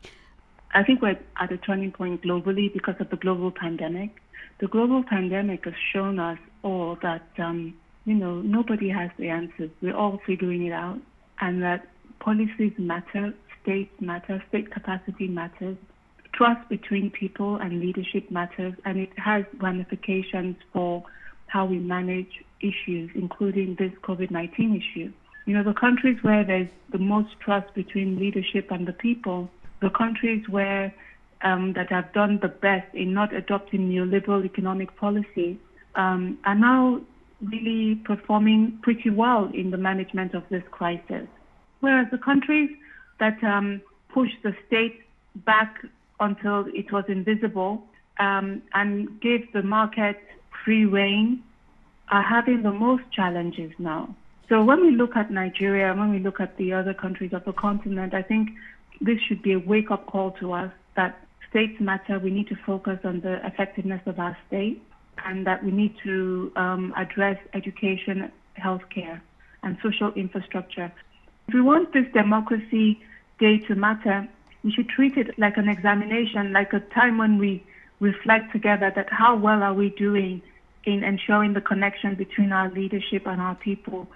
I 0.73 0.85
think 0.85 1.03
we're 1.03 1.19
at 1.41 1.53
a 1.53 1.59
turning 1.59 1.91
point 1.91 2.23
globally 2.23 2.73
because 2.73 2.95
of 3.01 3.11
the 3.11 3.17
global 3.17 3.51
pandemic. 3.51 4.11
The 4.61 4.69
global 4.69 5.03
pandemic 5.03 5.65
has 5.65 5.75
shown 5.93 6.19
us 6.21 6.39
all 6.63 6.97
that, 7.03 7.27
um, 7.39 7.75
you 8.05 8.15
know, 8.15 8.37
nobody 8.41 8.89
has 8.91 9.11
the 9.19 9.29
answers. 9.29 9.71
We're 9.83 9.97
all 9.97 10.21
figuring 10.25 10.67
it 10.67 10.73
out, 10.73 11.01
and 11.41 11.63
that 11.63 11.89
policies 12.21 12.73
matter, 12.79 13.35
states 13.63 13.93
matter, 14.01 14.43
state 14.49 14.71
capacity 14.71 15.27
matters, 15.27 15.77
trust 16.33 16.69
between 16.69 17.11
people 17.11 17.57
and 17.57 17.81
leadership 17.81 18.31
matters, 18.31 18.75
and 18.85 18.99
it 18.99 19.11
has 19.19 19.45
ramifications 19.61 20.57
for 20.73 21.03
how 21.49 21.65
we 21.67 21.79
manage 21.79 22.45
issues, 22.61 23.11
including 23.17 23.75
this 23.81 23.93
COVID 24.03 24.31
19 24.31 24.81
issue. 24.81 25.13
You 25.49 25.55
know, 25.55 25.63
the 25.63 25.73
countries 25.73 26.19
where 26.21 26.45
there's 26.45 26.69
the 26.93 26.99
most 26.99 27.31
trust 27.41 27.73
between 27.73 28.19
leadership 28.19 28.71
and 28.71 28.87
the 28.87 28.93
people, 28.93 29.49
the 29.81 29.89
countries 29.89 30.47
where 30.47 30.93
um, 31.41 31.73
that 31.73 31.91
have 31.91 32.13
done 32.13 32.39
the 32.43 32.49
best 32.49 32.95
in 32.95 33.15
not 33.15 33.33
adopting 33.33 33.89
neoliberal 33.89 34.45
economic 34.45 34.95
policy 34.99 35.59
um, 35.95 36.37
are 36.45 36.55
now 36.55 37.01
really 37.41 37.95
performing 37.95 38.79
pretty 38.83 39.09
well 39.09 39.51
in 39.55 39.71
the 39.71 39.79
management 39.79 40.35
of 40.35 40.43
this 40.51 40.63
crisis. 40.71 41.27
Whereas 41.81 42.09
the 42.11 42.19
countries 42.19 42.69
that 43.19 43.43
um, 43.43 43.81
pushed 44.13 44.43
the 44.43 44.55
state 44.67 45.01
back 45.47 45.83
until 46.21 46.67
it 46.75 46.93
was 46.93 47.05
invisible 47.09 47.85
um, 48.21 48.61
and 48.75 49.19
gave 49.23 49.51
the 49.55 49.63
market 49.63 50.21
free 50.63 50.85
reign 50.85 51.43
are 52.11 52.23
having 52.23 52.63
the 52.63 52.73
most 52.73 53.05
challenges 53.13 53.73
now. 53.79 54.15
So 54.49 54.65
when 54.65 54.81
we 54.81 54.93
look 54.93 55.15
at 55.15 55.31
Nigeria, 55.31 55.95
when 55.95 56.11
we 56.11 56.21
look 56.21 56.41
at 56.41 56.57
the 56.57 56.73
other 56.73 56.95
countries 56.95 57.33
of 57.35 57.45
the 57.45 57.53
continent, 57.53 58.15
I 58.15 58.23
think 58.23 58.51
this 59.01 59.19
should 59.29 59.43
be 59.43 59.53
a 59.53 59.59
wake 59.59 59.91
up 59.91 60.07
call 60.07 60.31
to 60.41 60.53
us 60.53 60.73
that 60.97 61.21
states 61.51 61.79
matter. 61.81 62.19
We 62.19 62.31
need 62.31 62.49
to 62.49 62.57
focus 62.67 62.99
on 63.05 63.21
the 63.21 63.45
effectiveness 63.47 64.01
of 64.07 64.19
our 64.19 64.37
state 64.47 64.83
and 65.27 65.47
that 65.47 65.63
we 65.63 65.71
need 65.71 65.95
to 66.05 66.51
um, 66.57 66.95
address 66.97 67.39
education, 67.53 68.33
healthcare, 68.59 69.21
and 69.63 69.77
social 69.83 70.13
infrastructure. 70.15 70.91
If 71.49 71.55
we 71.55 71.61
want 71.61 71.93
this 71.93 72.07
democracy 72.15 73.01
day 73.39 73.59
to 73.69 73.75
matter, 73.75 74.27
we 74.65 74.73
should 74.73 74.89
treat 74.89 75.19
it 75.19 75.39
like 75.39 75.59
an 75.59 75.69
examination, 75.69 76.53
like 76.53 76.73
a 76.73 76.81
time 76.81 77.19
when 77.19 77.37
we 77.37 77.63
reflect 78.01 78.53
together 78.53 78.91
that 78.95 79.11
how 79.11 79.37
well 79.37 79.63
are 79.63 79.75
we 79.75 79.91
doing 79.91 80.41
in 80.85 81.05
ensuring 81.05 81.53
the 81.53 81.61
connection 81.61 82.15
between 82.15 82.51
our 82.53 82.71
leadership 82.71 83.27
and 83.27 83.41
our 83.43 83.55
people 83.57 84.09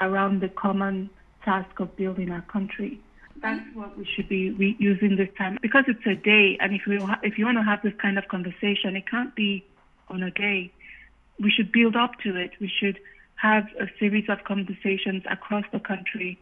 around 0.00 0.40
the 0.40 0.48
common 0.48 1.10
task 1.44 1.80
of 1.80 1.96
building 1.96 2.30
our 2.30 2.42
country. 2.42 3.00
That's 3.42 3.60
what 3.74 3.96
we 3.98 4.06
should 4.16 4.28
be 4.28 4.50
re- 4.50 4.76
using 4.78 5.16
this 5.16 5.28
time 5.36 5.58
because 5.60 5.84
it's 5.88 6.06
a 6.06 6.14
day, 6.14 6.56
and 6.60 6.74
if 6.74 6.82
we 6.86 6.96
ha- 6.98 7.20
if 7.22 7.38
you 7.38 7.44
want 7.44 7.58
to 7.58 7.62
have 7.62 7.82
this 7.82 7.92
kind 8.00 8.18
of 8.18 8.28
conversation, 8.28 8.96
it 8.96 9.08
can't 9.08 9.34
be 9.34 9.64
on 10.08 10.22
a 10.22 10.30
day. 10.30 10.72
We 11.38 11.50
should 11.50 11.70
build 11.70 11.96
up 11.96 12.12
to 12.24 12.34
it. 12.36 12.52
We 12.60 12.72
should 12.80 12.98
have 13.36 13.64
a 13.78 13.86
series 13.98 14.24
of 14.28 14.44
conversations 14.44 15.22
across 15.30 15.64
the 15.70 15.80
country 15.80 16.38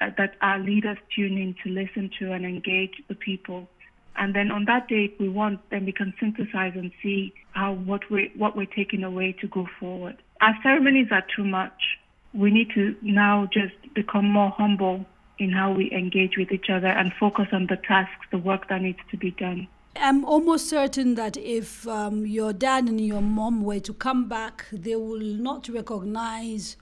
uh, 0.00 0.10
that 0.18 0.34
our 0.40 0.58
leaders 0.58 0.98
tune 1.14 1.38
in 1.38 1.54
to 1.62 1.70
listen 1.70 2.10
to 2.18 2.32
and 2.32 2.44
engage 2.44 3.00
the 3.08 3.14
people. 3.14 3.68
And 4.16 4.34
then 4.34 4.50
on 4.50 4.64
that 4.66 4.88
day, 4.88 5.10
if 5.12 5.20
we 5.20 5.28
want, 5.28 5.60
then 5.70 5.86
we 5.86 5.92
can 5.92 6.12
synthesize 6.20 6.74
and 6.74 6.90
see 7.02 7.32
how 7.52 7.74
what 7.74 8.10
we 8.10 8.32
what 8.36 8.56
we're 8.56 8.66
taking 8.66 9.02
away 9.04 9.32
to 9.40 9.48
go 9.48 9.66
forward. 9.78 10.16
Our 10.40 10.54
ceremonies 10.62 11.08
are 11.10 11.24
too 11.34 11.44
much. 11.44 11.98
We 12.34 12.50
need 12.50 12.70
to 12.74 12.96
now 13.00 13.48
just 13.52 13.74
become 13.94 14.28
more 14.28 14.50
humble 14.50 15.06
in 15.38 15.50
how 15.50 15.72
we 15.72 15.90
engage 15.92 16.36
with 16.36 16.50
each 16.52 16.66
other 16.70 16.88
and 16.88 17.12
focus 17.18 17.46
on 17.52 17.66
the 17.66 17.76
tasks, 17.76 18.26
the 18.30 18.38
work 18.38 18.68
that 18.68 18.82
needs 18.82 18.98
to 19.10 19.16
be 19.16 19.30
done. 19.32 19.68
I'm 19.96 20.24
almost 20.24 20.68
certain 20.68 21.14
that 21.14 21.36
if 21.36 21.86
um, 21.86 22.26
your 22.26 22.52
dad 22.52 22.88
and 22.88 23.00
your 23.00 23.20
mom 23.20 23.62
were 23.62 23.80
to 23.80 23.92
come 23.92 24.28
back, 24.28 24.66
they 24.72 24.96
will 24.96 25.20
not 25.20 25.68
recognize 25.68 26.76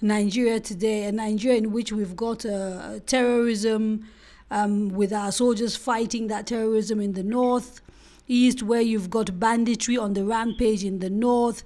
Nigeria 0.00 0.60
today, 0.60 1.04
a 1.04 1.12
Nigeria 1.12 1.58
in 1.58 1.72
which 1.72 1.92
we've 1.92 2.16
got 2.16 2.46
uh, 2.46 3.00
terrorism, 3.06 4.06
um, 4.50 4.90
with 4.90 5.12
our 5.12 5.32
soldiers 5.32 5.76
fighting 5.76 6.28
that 6.28 6.46
terrorism 6.46 7.00
in 7.00 7.14
the 7.14 7.22
north, 7.22 7.80
east, 8.28 8.62
where 8.62 8.80
you've 8.80 9.10
got 9.10 9.40
banditry 9.40 9.96
on 9.96 10.12
the 10.12 10.24
rampage 10.24 10.84
in 10.84 11.00
the 11.00 11.10
north, 11.10 11.64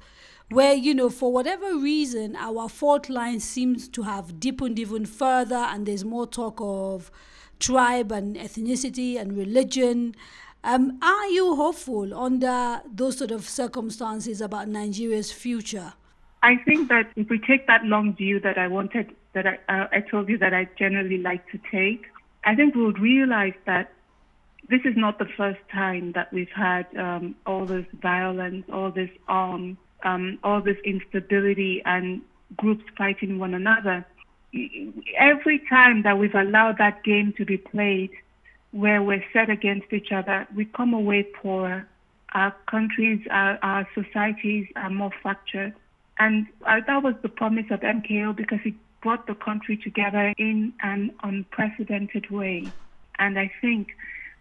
where, 0.50 0.74
you 0.74 0.94
know, 0.94 1.10
for 1.10 1.32
whatever 1.32 1.76
reason, 1.76 2.36
our 2.36 2.68
fault 2.68 3.08
line 3.08 3.40
seems 3.40 3.88
to 3.88 4.02
have 4.02 4.38
deepened 4.38 4.78
even 4.78 5.04
further, 5.04 5.56
and 5.56 5.86
there's 5.86 6.04
more 6.04 6.26
talk 6.26 6.58
of 6.60 7.10
tribe 7.58 8.12
and 8.12 8.36
ethnicity 8.36 9.18
and 9.18 9.36
religion. 9.36 10.14
Um, 10.62 10.98
are 11.02 11.26
you 11.28 11.56
hopeful 11.56 12.16
under 12.16 12.80
those 12.92 13.18
sort 13.18 13.30
of 13.30 13.48
circumstances 13.48 14.40
about 14.40 14.68
Nigeria's 14.68 15.32
future? 15.32 15.94
I 16.42 16.56
think 16.56 16.88
that 16.90 17.10
if 17.16 17.28
we 17.28 17.40
take 17.40 17.66
that 17.66 17.84
long 17.84 18.14
view 18.14 18.38
that 18.40 18.56
I 18.56 18.68
wanted, 18.68 19.14
that 19.32 19.46
I, 19.46 19.58
uh, 19.68 19.88
I 19.90 20.00
told 20.00 20.28
you 20.28 20.38
that 20.38 20.54
I 20.54 20.68
generally 20.78 21.18
like 21.18 21.48
to 21.50 21.60
take, 21.72 22.04
I 22.44 22.54
think 22.54 22.76
we 22.76 22.84
would 22.84 23.00
realize 23.00 23.54
that 23.64 23.92
this 24.68 24.80
is 24.84 24.96
not 24.96 25.18
the 25.18 25.26
first 25.36 25.60
time 25.72 26.12
that 26.12 26.32
we've 26.32 26.50
had 26.54 26.86
um, 26.96 27.34
all 27.46 27.66
this 27.66 27.86
violence, 28.00 28.64
all 28.72 28.90
this 28.90 29.10
arm, 29.28 29.78
um, 30.04 30.38
all 30.42 30.60
this 30.60 30.78
instability, 30.84 31.82
and 31.84 32.22
groups 32.56 32.84
fighting 32.96 33.38
one 33.38 33.54
another. 33.54 34.06
Every 35.18 35.60
time 35.68 36.02
that 36.02 36.18
we've 36.18 36.34
allowed 36.34 36.78
that 36.78 37.02
game 37.04 37.34
to 37.36 37.44
be 37.44 37.56
played, 37.56 38.10
where 38.70 39.02
we're 39.02 39.24
set 39.32 39.50
against 39.50 39.92
each 39.92 40.12
other, 40.12 40.46
we 40.54 40.64
come 40.64 40.92
away 40.92 41.22
poorer. 41.22 41.88
Our 42.32 42.54
countries, 42.70 43.26
our, 43.30 43.58
our 43.62 43.88
societies 43.94 44.68
are 44.76 44.90
more 44.90 45.12
fractured. 45.22 45.74
And 46.18 46.46
uh, 46.66 46.80
that 46.86 47.02
was 47.02 47.14
the 47.22 47.28
promise 47.28 47.66
of 47.70 47.80
MKO 47.80 48.36
because 48.36 48.58
it 48.64 48.74
brought 49.02 49.26
the 49.26 49.34
country 49.34 49.76
together 49.76 50.34
in 50.36 50.72
an 50.82 51.12
unprecedented 51.22 52.30
way. 52.30 52.70
And 53.18 53.38
I 53.38 53.50
think 53.60 53.88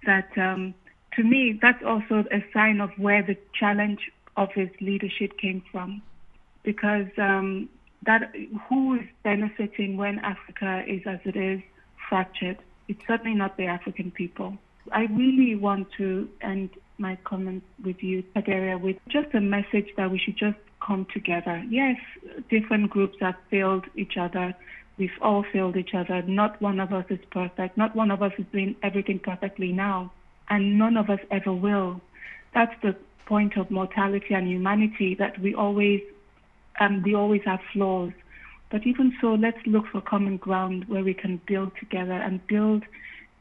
that, 0.06 0.30
um, 0.38 0.74
to 1.16 1.24
me, 1.24 1.58
that's 1.62 1.84
also 1.84 2.26
a 2.32 2.44
sign 2.54 2.82
of 2.82 2.92
where 2.98 3.24
the 3.24 3.38
challenge 3.54 4.12
of 4.38 4.50
his 4.54 4.70
leadership 4.82 5.38
came 5.38 5.64
from. 5.72 6.02
Because 6.64 7.08
um, 7.18 7.70
that 8.06 8.34
who 8.70 8.96
is 8.96 9.06
benefiting 9.24 9.98
when 9.98 10.20
Africa 10.20 10.84
is 10.88 11.02
as 11.06 11.20
it 11.26 11.36
is 11.36 11.62
fractured? 12.10 12.58
It's 12.88 13.02
certainly 13.08 13.36
not 13.36 13.58
the 13.58 13.66
African 13.66 14.12
people. 14.12 14.58
I 14.92 15.06
really 15.12 15.56
want 15.56 15.88
to 15.98 16.30
end 16.42 16.70
my 16.98 17.18
comments 17.24 17.66
with 17.84 18.02
you, 18.02 18.24
Kadaria, 18.36 18.80
with 18.80 18.98
just 19.10 19.34
a 19.34 19.42
message 19.42 19.88
that 19.98 20.12
we 20.12 20.20
should 20.20 20.38
just 20.38 20.58
come 20.86 21.08
together. 21.14 21.64
Yes, 21.70 21.98
different 22.50 22.90
groups 22.90 23.18
have 23.22 23.36
failed 23.50 23.86
each 23.96 24.18
other. 24.20 24.54
We've 24.98 25.10
all 25.22 25.44
failed 25.52 25.76
each 25.76 25.94
other. 25.94 26.22
Not 26.22 26.62
one 26.62 26.80
of 26.80 26.94
us 26.94 27.06
is 27.10 27.20
perfect. 27.32 27.78
Not 27.78 27.96
one 27.96 28.12
of 28.12 28.22
us 28.22 28.32
is 28.38 28.46
doing 28.52 28.76
everything 28.84 29.20
perfectly 29.20 29.72
now. 29.72 30.12
And 30.50 30.78
none 30.78 30.96
of 30.96 31.10
us 31.10 31.20
ever 31.32 31.52
will. 31.52 32.00
That's 32.54 32.74
the 32.82 32.96
point 33.26 33.58
of 33.58 33.70
mortality 33.72 34.34
and 34.34 34.48
humanity 34.48 35.16
that 35.16 35.40
we 35.40 35.54
always 35.54 36.02
um, 36.80 37.02
we 37.04 37.16
always 37.16 37.42
have 37.46 37.60
flaws. 37.72 38.12
But 38.70 38.86
even 38.86 39.14
so, 39.22 39.36
let's 39.36 39.58
look 39.66 39.86
for 39.92 40.02
common 40.02 40.38
ground 40.38 40.86
where 40.88 41.04
we 41.04 41.14
can 41.14 41.40
build 41.48 41.72
together 41.80 42.14
and 42.14 42.46
build 42.48 42.84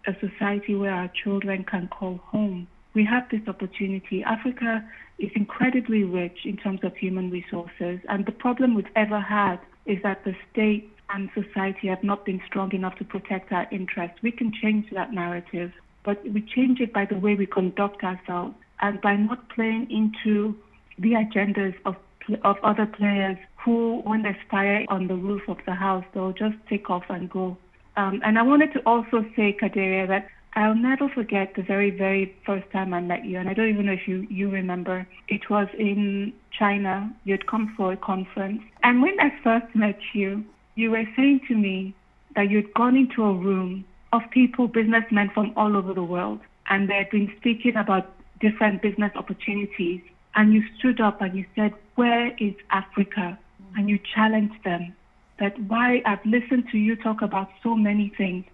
a 0.06 0.14
society 0.20 0.76
where 0.76 0.92
our 0.92 1.10
children 1.22 1.64
can 1.64 1.88
call 1.88 2.18
home. 2.18 2.68
We 2.92 3.04
have 3.06 3.28
this 3.30 3.40
opportunity. 3.48 4.22
Africa 4.22 4.84
is 5.18 5.30
incredibly 5.34 6.04
rich 6.04 6.40
in 6.44 6.56
terms 6.56 6.80
of 6.84 6.94
human 6.96 7.30
resources, 7.30 8.00
and 8.08 8.26
the 8.26 8.32
problem 8.32 8.74
we've 8.74 8.86
ever 8.94 9.20
had 9.20 9.58
is 9.86 9.98
that 10.02 10.24
the 10.24 10.34
state 10.52 10.90
and 11.10 11.28
society 11.34 11.88
have 11.88 12.02
not 12.02 12.24
been 12.24 12.40
strong 12.46 12.72
enough 12.72 12.96
to 12.96 13.04
protect 13.04 13.52
our 13.52 13.66
interests. 13.70 14.18
We 14.22 14.30
can 14.30 14.52
change 14.52 14.90
that 14.92 15.12
narrative, 15.12 15.72
but 16.04 16.22
we 16.24 16.40
change 16.40 16.80
it 16.80 16.92
by 16.92 17.04
the 17.04 17.18
way 17.18 17.34
we 17.34 17.46
conduct 17.46 18.02
ourselves 18.04 18.54
and 18.80 19.00
by 19.00 19.16
not 19.16 19.48
playing 19.50 19.90
into 19.90 20.56
the 20.98 21.12
agendas 21.12 21.74
of 21.84 21.96
of 22.42 22.56
other 22.62 22.86
players 22.86 23.36
who, 23.64 24.00
when 24.04 24.22
there's 24.22 24.36
fire 24.50 24.84
on 24.88 25.08
the 25.08 25.14
roof 25.14 25.42
of 25.48 25.58
the 25.66 25.74
house, 25.74 26.04
they'll 26.14 26.32
just 26.32 26.56
take 26.68 26.88
off 26.90 27.04
and 27.08 27.30
go. 27.30 27.56
Um, 27.96 28.20
and 28.24 28.38
I 28.38 28.42
wanted 28.42 28.72
to 28.72 28.80
also 28.86 29.24
say, 29.36 29.56
Kadaria, 29.60 30.08
that 30.08 30.28
I'll 30.54 30.74
never 30.74 31.08
forget 31.08 31.54
the 31.56 31.62
very, 31.62 31.90
very 31.90 32.34
first 32.46 32.70
time 32.70 32.94
I 32.94 33.00
met 33.00 33.24
you. 33.24 33.38
And 33.38 33.48
I 33.48 33.54
don't 33.54 33.68
even 33.68 33.86
know 33.86 33.92
if 33.92 34.06
you, 34.06 34.26
you 34.30 34.50
remember. 34.50 35.06
It 35.28 35.50
was 35.50 35.68
in 35.78 36.32
China. 36.56 37.12
You'd 37.24 37.46
come 37.46 37.74
for 37.76 37.92
a 37.92 37.96
conference. 37.96 38.62
And 38.82 39.02
when 39.02 39.18
I 39.20 39.30
first 39.42 39.74
met 39.74 39.98
you, 40.12 40.44
you 40.76 40.90
were 40.90 41.04
saying 41.16 41.40
to 41.48 41.54
me 41.54 41.94
that 42.36 42.50
you'd 42.50 42.72
gone 42.74 42.96
into 42.96 43.22
a 43.22 43.32
room 43.32 43.84
of 44.12 44.22
people, 44.30 44.68
businessmen 44.68 45.30
from 45.34 45.52
all 45.56 45.76
over 45.76 45.92
the 45.92 46.04
world, 46.04 46.40
and 46.68 46.88
they'd 46.88 47.10
been 47.10 47.32
speaking 47.38 47.76
about 47.76 48.13
different 48.46 48.82
business 48.82 49.12
opportunities. 49.14 50.00
And 50.34 50.52
you 50.52 50.62
stood 50.78 51.00
up 51.00 51.20
and 51.20 51.36
you 51.38 51.46
said, 51.56 51.72
Where 51.94 52.28
is 52.38 52.54
Africa? 52.70 53.38
Mm-hmm. 53.38 53.76
And 53.76 53.88
you 53.88 53.98
challenged 54.14 54.62
them 54.64 54.94
that 55.40 55.58
why 55.68 56.02
I've 56.06 56.24
listened 56.24 56.64
to 56.72 56.78
you 56.78 56.96
talk 56.96 57.22
about 57.22 57.48
so 57.62 57.74
many 57.74 58.12
things, 58.16 58.44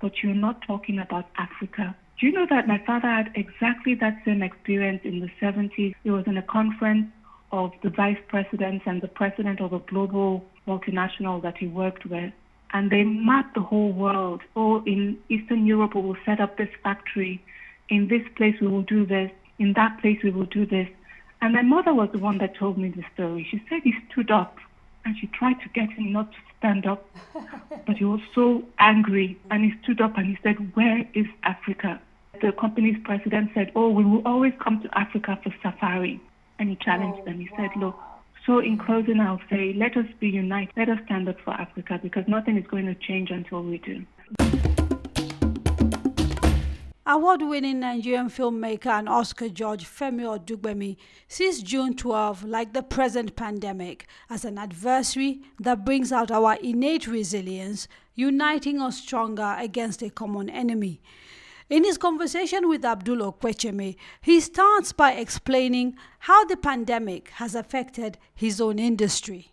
but 0.00 0.12
you're 0.22 0.34
not 0.34 0.62
talking 0.66 0.98
about 0.98 1.26
Africa. 1.36 1.96
Do 2.18 2.26
you 2.26 2.32
know 2.32 2.46
that 2.50 2.68
my 2.68 2.80
father 2.86 3.08
had 3.08 3.32
exactly 3.34 3.94
that 3.96 4.16
same 4.24 4.42
experience 4.42 5.00
in 5.04 5.20
the 5.20 5.30
70s? 5.40 5.94
He 6.04 6.10
was 6.10 6.24
in 6.26 6.36
a 6.36 6.42
conference 6.42 7.06
of 7.50 7.72
the 7.82 7.90
vice 7.90 8.22
presidents 8.28 8.84
and 8.86 9.02
the 9.02 9.08
president 9.08 9.60
of 9.60 9.72
a 9.72 9.80
global 9.80 10.44
multinational 10.66 11.42
that 11.42 11.58
he 11.58 11.66
worked 11.66 12.06
with. 12.06 12.32
And 12.72 12.90
they 12.90 13.02
mm-hmm. 13.02 13.26
mapped 13.26 13.54
the 13.54 13.60
whole 13.60 13.92
world. 13.92 14.40
Oh, 14.56 14.82
in 14.84 15.18
Eastern 15.28 15.66
Europe, 15.66 15.94
we 15.94 16.02
will 16.02 16.16
set 16.24 16.40
up 16.40 16.56
this 16.56 16.70
factory. 16.82 17.44
In 17.88 18.08
this 18.08 18.22
place, 18.36 18.54
we 18.60 18.68
will 18.68 18.82
do 18.82 19.04
this. 19.06 19.30
In 19.58 19.72
that 19.74 20.00
place, 20.00 20.18
we 20.22 20.30
will 20.30 20.46
do 20.46 20.66
this. 20.66 20.88
And 21.40 21.54
my 21.54 21.62
mother 21.62 21.92
was 21.92 22.08
the 22.12 22.18
one 22.18 22.38
that 22.38 22.56
told 22.56 22.78
me 22.78 22.88
the 22.88 23.04
story. 23.14 23.46
She 23.50 23.62
said 23.68 23.80
he 23.82 23.94
stood 24.10 24.30
up 24.30 24.56
and 25.04 25.16
she 25.18 25.26
tried 25.28 25.60
to 25.62 25.68
get 25.70 25.90
him 25.90 26.12
not 26.12 26.30
to 26.30 26.38
stand 26.58 26.86
up, 26.86 27.04
but 27.86 27.96
he 27.96 28.04
was 28.04 28.20
so 28.34 28.62
angry 28.78 29.36
and 29.50 29.64
he 29.64 29.72
stood 29.82 30.00
up 30.00 30.16
and 30.16 30.26
he 30.26 30.38
said, 30.42 30.74
Where 30.76 31.04
is 31.14 31.26
Africa? 31.42 32.00
The 32.40 32.52
company's 32.52 32.96
president 33.04 33.50
said, 33.54 33.72
Oh, 33.74 33.90
we 33.90 34.04
will 34.04 34.22
always 34.24 34.52
come 34.62 34.80
to 34.82 34.98
Africa 34.98 35.38
for 35.42 35.52
safari. 35.62 36.20
And 36.58 36.68
he 36.68 36.76
challenged 36.76 37.18
oh, 37.22 37.24
them. 37.24 37.40
He 37.40 37.48
wow. 37.50 37.56
said, 37.58 37.80
Look, 37.80 37.96
so 38.46 38.58
in 38.58 38.76
closing, 38.78 39.20
I'll 39.20 39.40
say, 39.50 39.72
let 39.74 39.96
us 39.96 40.06
be 40.18 40.28
united. 40.28 40.72
Let 40.76 40.88
us 40.88 40.98
stand 41.04 41.28
up 41.28 41.36
for 41.44 41.52
Africa 41.52 42.00
because 42.02 42.24
nothing 42.26 42.56
is 42.56 42.66
going 42.66 42.86
to 42.86 42.94
change 42.94 43.30
until 43.30 43.62
we 43.62 43.78
do. 43.78 44.71
Award-winning 47.12 47.80
Nigerian 47.80 48.30
filmmaker 48.30 48.86
and 48.86 49.06
Oscar 49.06 49.50
George 49.50 49.84
Femi 49.84 50.22
Odugbemi 50.22 50.96
sees 51.28 51.62
June 51.62 51.94
12, 51.94 52.42
like 52.44 52.72
the 52.72 52.82
present 52.82 53.36
pandemic, 53.36 54.06
as 54.30 54.46
an 54.46 54.56
adversary 54.56 55.42
that 55.60 55.84
brings 55.84 56.10
out 56.10 56.30
our 56.30 56.54
innate 56.62 57.06
resilience, 57.06 57.86
uniting 58.14 58.80
us 58.80 58.96
stronger 58.96 59.56
against 59.58 60.02
a 60.02 60.08
common 60.08 60.48
enemy. 60.48 61.02
In 61.68 61.84
his 61.84 61.98
conversation 61.98 62.66
with 62.66 62.82
Abdul 62.82 63.30
Okwecheme, 63.30 63.94
he 64.22 64.40
starts 64.40 64.94
by 64.94 65.12
explaining 65.12 65.94
how 66.20 66.46
the 66.46 66.56
pandemic 66.56 67.28
has 67.34 67.54
affected 67.54 68.16
his 68.34 68.58
own 68.58 68.78
industry. 68.78 69.52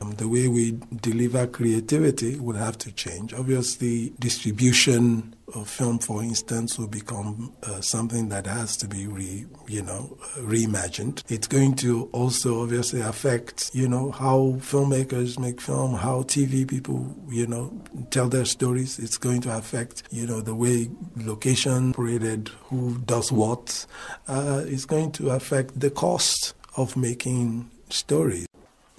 Um, 0.00 0.12
the 0.12 0.28
way 0.28 0.48
we 0.48 0.78
deliver 1.00 1.46
creativity 1.46 2.38
would 2.38 2.56
have 2.56 2.78
to 2.78 2.92
change. 2.92 3.32
Obviously, 3.34 4.10
distribution 4.18 5.34
of 5.54 5.68
film, 5.68 5.98
for 5.98 6.22
instance, 6.22 6.78
will 6.78 6.88
become 6.88 7.52
uh, 7.62 7.80
something 7.80 8.28
that 8.28 8.46
has 8.46 8.76
to 8.76 8.88
be 8.88 9.06
re, 9.06 9.46
you 9.66 9.82
know, 9.82 10.18
reimagined. 10.38 11.22
It's 11.30 11.46
going 11.46 11.74
to 11.76 12.08
also 12.12 12.62
obviously 12.62 13.00
affect, 13.00 13.70
you 13.74 13.88
know, 13.88 14.10
how 14.10 14.56
filmmakers 14.58 15.38
make 15.38 15.60
film, 15.60 15.94
how 15.94 16.22
TV 16.22 16.68
people, 16.68 17.16
you 17.28 17.46
know, 17.46 17.72
tell 18.10 18.28
their 18.28 18.44
stories. 18.44 18.98
It's 18.98 19.16
going 19.16 19.40
to 19.42 19.56
affect, 19.56 20.02
you 20.10 20.26
know, 20.26 20.40
the 20.40 20.54
way 20.54 20.90
location 21.16 21.90
operated, 21.90 22.48
who 22.64 22.98
does 22.98 23.32
what. 23.32 23.86
Uh, 24.26 24.64
it's 24.66 24.84
going 24.84 25.12
to 25.12 25.30
affect 25.30 25.78
the 25.80 25.90
cost 25.90 26.54
of 26.76 26.96
making 26.96 27.70
stories. 27.90 28.47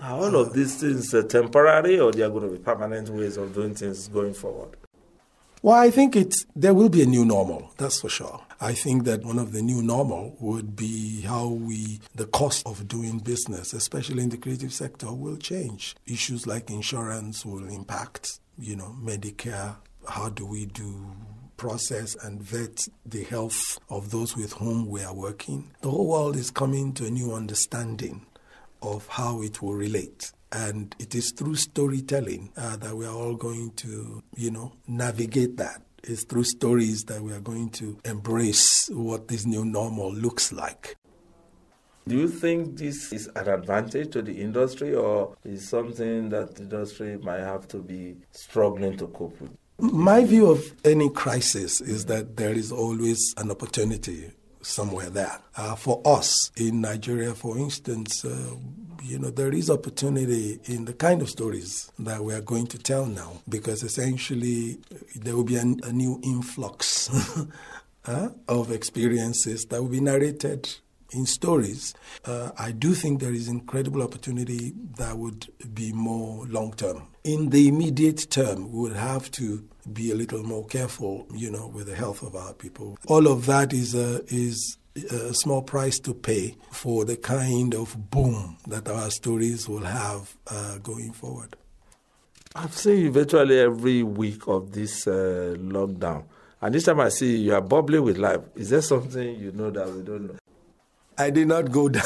Are 0.02 0.14
all 0.14 0.36
of 0.38 0.54
these 0.54 0.76
things 0.80 1.14
uh, 1.14 1.24
temporary 1.24 2.00
or 2.00 2.14
they 2.14 2.22
are 2.22 2.30
going 2.30 2.50
to 2.50 2.58
be 2.58 2.64
permanent 2.64 3.10
ways 3.10 3.36
of 3.36 3.54
doing 3.54 3.76
things 3.76 4.08
going 4.08 4.34
forward? 4.34 4.78
Well, 5.62 5.76
I 5.76 5.92
think 5.92 6.16
it's 6.16 6.46
there 6.56 6.74
will 6.74 6.88
be 6.88 7.02
a 7.02 7.06
new 7.06 7.26
normal, 7.26 7.74
that's 7.78 8.00
for 8.00 8.08
sure. 8.08 8.42
I 8.62 8.74
think 8.74 9.04
that 9.04 9.26
one 9.26 9.38
of 9.38 9.52
the 9.52 9.62
new 9.62 9.82
normal 9.82 10.38
would 10.40 10.74
be 10.74 11.22
how 11.22 11.50
we 11.50 12.00
the 12.16 12.28
cost 12.28 12.66
of 12.66 12.88
doing 12.88 13.20
business, 13.20 13.74
especially 13.74 14.24
in 14.24 14.30
the 14.30 14.38
creative 14.38 14.74
sector, 14.74 15.12
will 15.12 15.36
change. 15.36 15.98
Issues 16.06 16.48
like 16.48 16.70
insurance 16.70 17.46
will 17.46 17.68
impact, 17.68 18.40
you 18.58 18.78
know, 18.78 18.96
Medicare. 19.04 19.76
How 20.08 20.30
do 20.30 20.46
we 20.46 20.66
do 20.66 21.12
process 21.58 22.16
and 22.16 22.42
vet 22.42 22.88
the 23.06 23.26
health 23.26 23.80
of 23.90 24.12
those 24.12 24.38
with 24.38 24.54
whom 24.54 24.88
we 24.88 25.04
are 25.04 25.14
working? 25.14 25.72
The 25.82 25.92
whole 25.92 26.08
world 26.08 26.38
is 26.38 26.52
coming 26.52 26.94
to 26.94 27.06
a 27.06 27.10
new 27.10 27.34
understanding 27.34 28.26
of 28.82 29.08
how 29.08 29.42
it 29.42 29.62
will 29.62 29.76
relate. 29.76 30.32
And 30.52 30.96
it 31.00 31.14
is 31.14 31.32
through 31.32 31.56
storytelling 31.56 32.52
uh, 32.58 32.78
that 32.78 32.96
we 32.96 33.06
are 33.06 33.14
all 33.14 33.36
going 33.36 33.72
to, 33.78 34.24
you 34.36 34.52
know, 34.52 34.74
navigate 34.88 35.58
that. 35.58 35.82
It's 36.04 36.24
through 36.24 36.46
stories 36.46 37.04
that 37.04 37.22
we 37.22 37.34
are 37.34 37.42
going 37.42 37.70
to 37.72 38.00
embrace 38.06 38.90
what 38.92 39.28
this 39.28 39.46
new 39.46 39.66
normal 39.66 40.14
looks 40.14 40.52
like. 40.52 40.96
Do 42.08 42.18
you 42.18 42.28
think 42.28 42.78
this 42.78 43.14
is 43.14 43.30
an 43.36 43.48
advantage 43.48 44.12
to 44.14 44.24
the 44.24 44.42
industry 44.42 44.96
or 44.96 45.36
is 45.44 45.70
something 45.70 46.30
that 46.30 46.56
the 46.56 46.64
industry 46.64 47.18
might 47.18 47.42
have 47.42 47.68
to 47.68 47.78
be 47.78 48.16
struggling 48.32 48.98
to 48.98 49.08
cope 49.08 49.40
with? 49.40 49.52
My 49.78 50.26
view 50.26 50.50
of 50.50 50.74
any 50.84 51.10
crisis 51.10 51.82
is 51.82 52.06
that 52.06 52.36
there 52.36 52.54
is 52.54 52.72
always 52.72 53.34
an 53.38 53.52
opportunity 53.52 54.32
somewhere 54.62 55.10
there. 55.10 55.40
Uh, 55.56 55.76
for 55.76 56.02
us 56.06 56.52
in 56.58 56.82
Nigeria, 56.82 57.34
for 57.34 57.58
instance, 57.58 58.26
uh, 58.26 58.56
you 59.04 59.18
know, 59.18 59.30
there 59.30 59.54
is 59.54 59.70
opportunity 59.70 60.60
in 60.66 60.86
the 60.86 60.94
kind 60.94 61.22
of 61.22 61.30
stories 61.30 61.92
that 62.00 62.24
we 62.24 62.34
are 62.34 62.42
going 62.42 62.68
to 62.68 62.78
tell 62.78 63.06
now 63.06 63.42
because 63.48 63.84
essentially 63.84 64.80
there 65.16 65.36
will 65.36 65.44
be 65.44 65.56
a, 65.56 65.62
a 65.62 65.94
new 65.94 66.20
influx 66.24 67.10
uh, 68.06 68.30
of 68.48 68.72
experiences 68.72 69.66
that 69.66 69.82
will 69.82 69.90
be 69.90 70.02
narrated 70.02 70.70
in 71.12 71.26
stories. 71.26 71.94
Uh, 72.26 72.52
I 72.58 72.72
do 72.72 72.94
think 72.94 73.20
there 73.20 73.34
is 73.34 73.48
incredible 73.48 74.04
opportunity 74.04 74.74
that 74.98 75.18
would 75.18 75.48
be 75.74 75.92
more 75.94 76.46
long 76.46 76.74
term. 76.74 77.08
In 77.24 77.50
the 77.50 77.68
immediate 77.68 78.30
term, 78.30 78.72
we 78.72 78.80
would 78.82 78.96
have 78.96 79.32
to 79.32 79.68
be 79.94 80.12
a 80.12 80.16
little 80.16 80.44
more 80.44 80.66
careful, 80.66 81.28
you 81.34 81.52
know, 81.52 81.68
with 81.68 81.88
the 81.88 81.96
health 81.96 82.22
of 82.24 82.36
our 82.36 82.54
people. 82.54 82.98
All 83.08 83.28
of 83.28 83.46
that 83.48 83.74
is 83.74 83.96
a, 83.96 84.24
is 84.28 84.78
a 85.12 85.34
small 85.34 85.62
price 85.62 86.00
to 86.00 86.14
pay 86.14 86.56
for 86.72 87.06
the 87.06 87.18
kind 87.18 87.74
of 87.76 88.10
boom 88.10 88.58
that 88.68 88.88
our 88.88 89.10
stories 89.10 89.68
will 89.68 89.86
have 89.86 90.36
uh, 90.48 90.78
going 90.80 91.14
forward. 91.14 91.56
I've 92.56 92.76
seen 92.76 92.98
you 92.98 93.12
virtually 93.12 93.60
every 93.60 94.02
week 94.04 94.48
of 94.48 94.72
this 94.72 95.06
uh, 95.08 95.56
lockdown. 95.60 96.24
And 96.62 96.76
this 96.76 96.84
time 96.86 97.00
I 97.00 97.10
see 97.10 97.38
you 97.38 97.54
are 97.54 97.62
bubbling 97.62 98.04
with 98.04 98.18
life. 98.18 98.42
Is 98.56 98.70
there 98.70 98.82
something 98.82 99.40
you 99.40 99.52
know 99.52 99.70
that 99.70 99.88
we 99.88 100.02
don't 100.02 100.28
know? 100.28 100.36
I 101.18 101.30
did 101.30 101.48
not 101.48 101.72
go 101.72 101.90
down. 101.90 102.04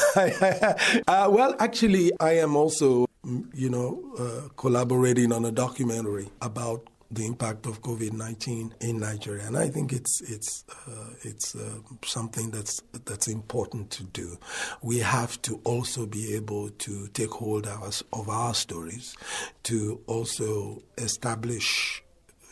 uh, 1.08 1.28
well, 1.30 1.54
actually, 1.58 2.12
I 2.20 2.32
am 2.38 2.56
also, 2.56 3.06
you 3.54 3.70
know, 3.70 4.02
uh, 4.18 4.48
collaborating 4.56 5.32
on 5.32 5.44
a 5.44 5.50
documentary 5.50 6.28
about 6.42 6.88
the 7.14 7.26
impact 7.26 7.66
of 7.66 7.80
COVID 7.82 8.12
nineteen 8.12 8.74
in 8.80 8.98
Nigeria, 8.98 9.46
and 9.46 9.56
I 9.56 9.68
think 9.68 9.92
it's 9.92 10.20
it's 10.22 10.64
uh, 10.88 11.10
it's 11.22 11.54
uh, 11.54 11.78
something 12.04 12.50
that's 12.50 12.82
that's 13.04 13.28
important 13.28 13.90
to 13.90 14.04
do. 14.04 14.36
We 14.82 14.98
have 14.98 15.40
to 15.42 15.60
also 15.64 16.06
be 16.06 16.34
able 16.34 16.70
to 16.70 17.08
take 17.08 17.30
hold 17.30 17.66
of, 17.66 17.82
us, 17.82 18.02
of 18.12 18.28
our 18.28 18.54
stories, 18.54 19.16
to 19.64 20.00
also 20.06 20.82
establish, 20.98 22.02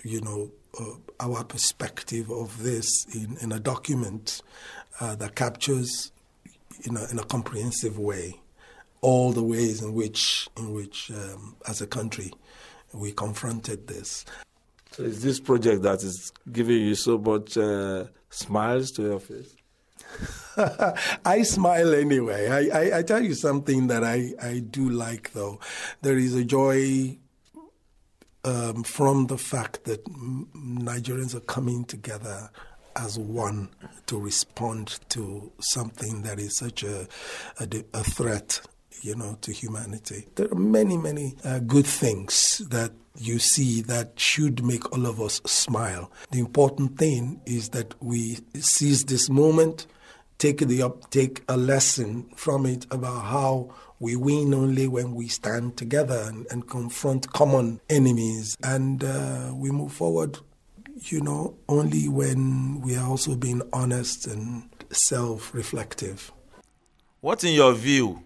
you 0.04 0.20
know, 0.20 0.50
uh, 0.80 0.94
our 1.20 1.44
perspective 1.44 2.30
of 2.30 2.62
this 2.62 3.06
in, 3.14 3.36
in 3.40 3.52
a 3.52 3.60
document 3.60 4.42
uh, 5.00 5.14
that 5.16 5.34
captures 5.34 6.12
in 6.84 6.96
a, 6.96 7.04
in 7.10 7.18
a 7.18 7.24
comprehensive 7.24 7.98
way 7.98 8.38
all 9.02 9.32
the 9.32 9.42
ways 9.42 9.82
in 9.82 9.94
which 9.94 10.48
in 10.56 10.72
which 10.72 11.10
um, 11.10 11.56
as 11.68 11.80
a 11.80 11.86
country 11.86 12.32
we 12.92 13.10
confronted 13.10 13.88
this. 13.88 14.24
So 14.92 15.04
is 15.04 15.22
this 15.22 15.40
project 15.40 15.82
that 15.82 16.02
is 16.02 16.32
giving 16.50 16.76
you 16.82 16.94
so 16.94 17.18
much 17.18 17.56
uh, 17.56 18.04
smiles 18.30 18.90
to 18.92 19.02
your 19.02 19.20
face? 19.20 19.56
I 21.24 21.42
smile 21.42 21.94
anyway. 21.94 22.48
I, 22.48 22.78
I, 22.78 22.98
I, 22.98 23.02
tell 23.02 23.22
you 23.22 23.32
something 23.32 23.86
that 23.86 24.04
I, 24.04 24.32
I 24.42 24.58
do 24.58 24.90
like, 24.90 25.32
though. 25.32 25.60
There 26.02 26.18
is 26.18 26.34
a 26.34 26.44
joy 26.44 27.16
um, 28.44 28.82
from 28.82 29.28
the 29.28 29.38
fact 29.38 29.84
that 29.84 30.04
Nigerians 30.04 31.34
are 31.34 31.40
coming 31.40 31.84
together 31.84 32.50
as 32.96 33.18
one 33.18 33.70
to 34.06 34.20
respond 34.20 35.00
to 35.08 35.50
something 35.60 36.20
that 36.22 36.38
is 36.38 36.58
such 36.58 36.82
a, 36.82 37.08
a, 37.58 37.68
a 37.94 38.04
threat 38.04 38.60
you 39.02 39.16
know, 39.16 39.36
to 39.40 39.52
humanity. 39.52 40.28
There 40.36 40.46
are 40.50 40.54
many, 40.54 40.96
many 40.96 41.34
uh, 41.44 41.58
good 41.58 41.86
things 41.86 42.62
that 42.70 42.92
you 43.16 43.38
see 43.38 43.82
that 43.82 44.18
should 44.18 44.64
make 44.64 44.90
all 44.92 45.06
of 45.06 45.20
us 45.20 45.40
smile. 45.44 46.10
The 46.30 46.40
important 46.40 46.98
thing 46.98 47.40
is 47.46 47.70
that 47.70 47.94
we 48.02 48.38
seize 48.58 49.04
this 49.04 49.28
moment, 49.28 49.86
take 50.38 50.58
the 50.58 50.82
up, 50.82 51.10
take 51.10 51.42
a 51.48 51.56
lesson 51.56 52.30
from 52.36 52.66
it 52.66 52.86
about 52.90 53.24
how 53.24 53.74
we 54.00 54.16
win 54.16 54.52
only 54.54 54.88
when 54.88 55.14
we 55.14 55.28
stand 55.28 55.76
together 55.76 56.24
and, 56.26 56.46
and 56.50 56.68
confront 56.68 57.32
common 57.32 57.80
enemies, 57.88 58.56
and 58.62 59.04
uh, 59.04 59.52
we 59.54 59.70
move 59.70 59.92
forward 59.92 60.38
you 61.10 61.20
know, 61.20 61.56
only 61.68 62.08
when 62.08 62.80
we 62.80 62.96
are 62.96 63.08
also 63.08 63.34
being 63.34 63.62
honest 63.72 64.26
and 64.26 64.68
self 64.90 65.54
reflective. 65.54 66.32
What, 67.20 67.44
in 67.44 67.54
your 67.54 67.72
view, 67.72 68.22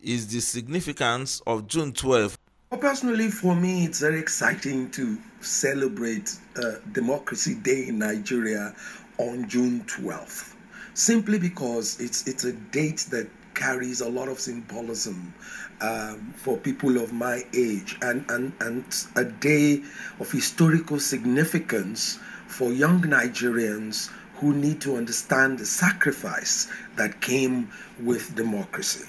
is 0.00 0.28
the 0.28 0.40
significance 0.40 1.40
of 1.46 1.66
June 1.66 1.92
12th? 1.92 2.36
Well, 2.72 2.80
personally, 2.80 3.30
for 3.30 3.54
me, 3.54 3.84
it's 3.84 4.00
very 4.00 4.18
exciting 4.18 4.90
to 4.92 5.18
celebrate 5.42 6.38
uh, 6.56 6.76
Democracy 6.92 7.54
Day 7.54 7.88
in 7.88 7.98
Nigeria 7.98 8.74
on 9.18 9.46
June 9.46 9.84
12th, 9.84 10.54
simply 10.94 11.38
because 11.38 12.00
it's, 12.00 12.26
it's 12.26 12.44
a 12.44 12.52
date 12.54 13.08
that 13.10 13.28
carries 13.52 14.00
a 14.00 14.08
lot 14.08 14.28
of 14.28 14.40
symbolism 14.40 15.34
um, 15.82 16.32
for 16.34 16.56
people 16.56 16.96
of 16.96 17.12
my 17.12 17.44
age 17.54 17.98
and, 18.00 18.24
and, 18.30 18.54
and 18.60 19.04
a 19.16 19.24
day 19.26 19.82
of 20.18 20.32
historical 20.32 20.98
significance 20.98 22.18
for 22.46 22.72
young 22.72 23.02
Nigerians 23.02 24.10
who 24.36 24.54
need 24.54 24.80
to 24.80 24.96
understand 24.96 25.58
the 25.58 25.66
sacrifice 25.66 26.72
that 26.96 27.20
came 27.20 27.70
with 28.00 28.34
democracy. 28.34 29.04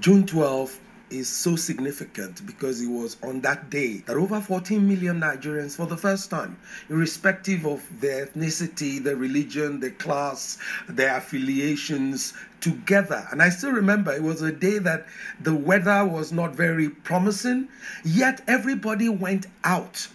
June 0.00 0.26
12 0.26 0.76
is 1.10 1.28
so 1.28 1.56
significant 1.56 2.44
because 2.46 2.80
it 2.80 2.88
was 2.88 3.16
on 3.22 3.40
that 3.40 3.70
day 3.70 3.98
that 4.06 4.16
over 4.16 4.40
14 4.40 4.86
million 4.86 5.20
Nigerians, 5.20 5.76
for 5.76 5.86
the 5.86 5.96
first 5.96 6.30
time, 6.30 6.56
irrespective 6.88 7.66
of 7.66 7.82
their 8.00 8.26
ethnicity, 8.26 9.02
their 9.02 9.16
religion, 9.16 9.80
their 9.80 9.90
class, 9.90 10.58
their 10.88 11.16
affiliations, 11.16 12.34
together. 12.60 13.26
And 13.30 13.42
I 13.42 13.48
still 13.48 13.72
remember 13.72 14.12
it 14.12 14.22
was 14.22 14.42
a 14.42 14.52
day 14.52 14.78
that 14.78 15.06
the 15.40 15.54
weather 15.54 16.04
was 16.04 16.32
not 16.32 16.54
very 16.54 16.88
promising, 16.90 17.68
yet 18.04 18.42
everybody 18.46 19.08
went 19.08 19.46
out 19.64 20.08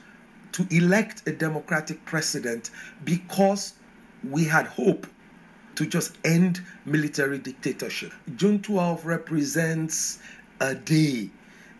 to 0.53 0.67
elect 0.71 1.27
a 1.27 1.31
democratic 1.31 2.05
president 2.05 2.69
because 3.03 3.73
we 4.23 4.45
had 4.45 4.65
hope 4.67 5.07
to 5.75 5.85
just 5.85 6.17
end 6.23 6.61
military 6.85 7.37
dictatorship. 7.37 8.13
June 8.35 8.61
12 8.61 9.05
represents 9.05 10.19
a 10.59 10.75
day 10.75 11.29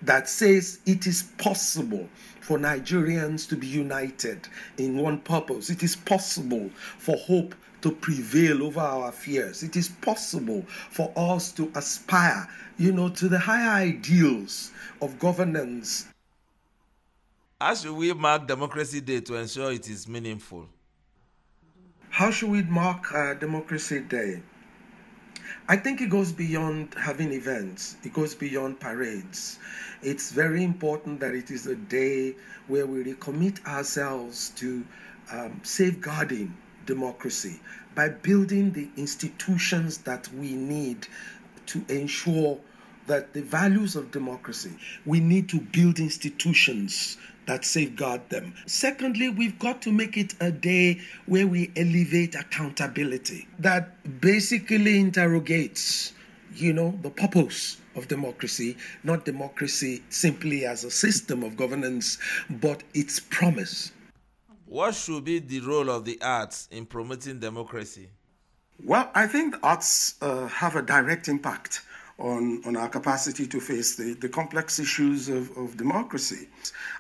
that 0.02 0.30
says 0.30 0.80
it 0.86 1.08
is 1.08 1.24
possible 1.38 2.08
for 2.42 2.58
Nigerians 2.60 3.48
to 3.50 3.56
be 3.56 3.68
united 3.68 4.48
in 4.78 4.98
one 4.98 5.20
purpose. 5.20 5.70
It 5.70 5.82
is 5.84 5.96
possible 5.96 6.70
for 7.00 7.18
hope 7.18 7.56
to 7.82 7.92
prevail 7.92 8.64
over 8.64 8.80
our 8.80 9.12
fears. 9.12 9.64
It 9.64 9.76
is 9.76 9.90
possible 9.90 10.64
for 10.90 11.12
us 11.16 11.52
to 11.54 11.72
aspire, 11.76 12.48
you 12.78 12.92
know, 12.92 13.10
to 13.10 13.30
the 13.30 13.40
higher 13.40 13.70
ideals 13.70 14.72
of 15.02 15.18
governance. 15.20 16.08
How 17.62 17.74
should 17.74 17.94
we 17.96 18.14
mark 18.14 18.48
Democracy 18.48 19.02
Day 19.02 19.22
to 19.22 19.36
ensure 19.36 19.72
it 19.72 19.90
is 19.90 20.08
meaningful? 20.08 20.68
How 22.10 22.32
should 22.32 22.50
we 22.50 22.64
mark 22.64 23.14
uh, 23.14 23.34
Democracy 23.36 24.00
Day? 24.02 24.42
I 25.68 25.76
think 25.76 26.00
it 26.00 26.12
goes 26.12 26.32
beyond 26.32 26.94
having 26.94 27.34
events, 27.34 27.98
it 28.04 28.14
goes 28.14 28.36
beyond 28.36 28.80
parades. 28.80 29.58
It's 30.04 30.30
very 30.32 30.64
important 30.64 31.20
that 31.22 31.34
it 31.34 31.50
is 31.50 31.66
a 31.66 31.76
day 31.76 32.36
where 32.68 32.86
we 32.86 33.04
recommit 33.04 33.66
ourselves 33.66 34.50
to 34.58 34.86
um, 35.32 35.60
safeguarding 35.64 36.56
democracy 36.86 37.60
by 37.96 38.10
building 38.10 38.74
the 38.74 38.90
institutions 38.96 39.98
that 40.00 40.32
we 40.34 40.54
need 40.54 41.08
to 41.66 41.84
ensure 41.90 42.60
that 43.08 43.34
the 43.34 43.42
values 43.42 43.96
of 43.96 44.12
democracy, 44.12 44.74
we 45.04 45.20
need 45.20 45.50
to 45.50 45.60
build 45.60 45.98
institutions 45.98 47.18
that 47.48 47.66
safeguard 47.66 48.30
them. 48.30 48.54
Secondly, 48.66 49.30
we've 49.30 49.58
got 49.60 49.82
to 49.84 49.92
make 49.92 50.18
it 50.18 50.34
a 50.40 50.52
day 50.52 51.02
where 51.26 51.48
we 51.48 51.72
elevate 51.76 52.36
accountability 52.36 53.48
that 53.60 54.22
basically 54.22 55.00
interrogates, 55.00 56.14
you 56.56 56.74
know, 56.74 56.98
the 57.02 57.10
purpose 57.10 57.78
of 57.96 58.08
democracy, 58.08 58.78
not 59.04 59.26
democracy 59.26 60.04
simply 60.10 60.66
as 60.66 60.84
a 60.84 60.92
system 60.92 61.44
of 61.44 61.56
governance, 61.56 62.18
but 62.50 62.84
its 62.94 63.20
promise. 63.20 63.92
What 64.66 64.96
should 64.96 65.24
be 65.24 65.40
the 65.40 65.62
role 65.62 65.90
of 65.90 66.06
the 66.06 66.20
arts 66.22 66.68
in 66.72 66.86
promoting 66.86 67.40
democracy? 67.40 68.10
Well, 68.84 69.10
I 69.16 69.28
think 69.28 69.54
the 69.54 69.66
arts 69.66 70.16
uh, 70.22 70.48
have 70.48 70.76
a 70.76 70.82
direct 70.82 71.28
impact 71.28 71.82
on, 72.18 72.62
on 72.66 72.78
our 72.78 72.88
capacity 72.88 73.46
to 73.46 73.60
face 73.60 73.96
the, 73.96 74.14
the 74.14 74.30
complex 74.30 74.80
issues 74.80 75.28
of, 75.28 75.56
of 75.58 75.76
democracy. 75.76 76.48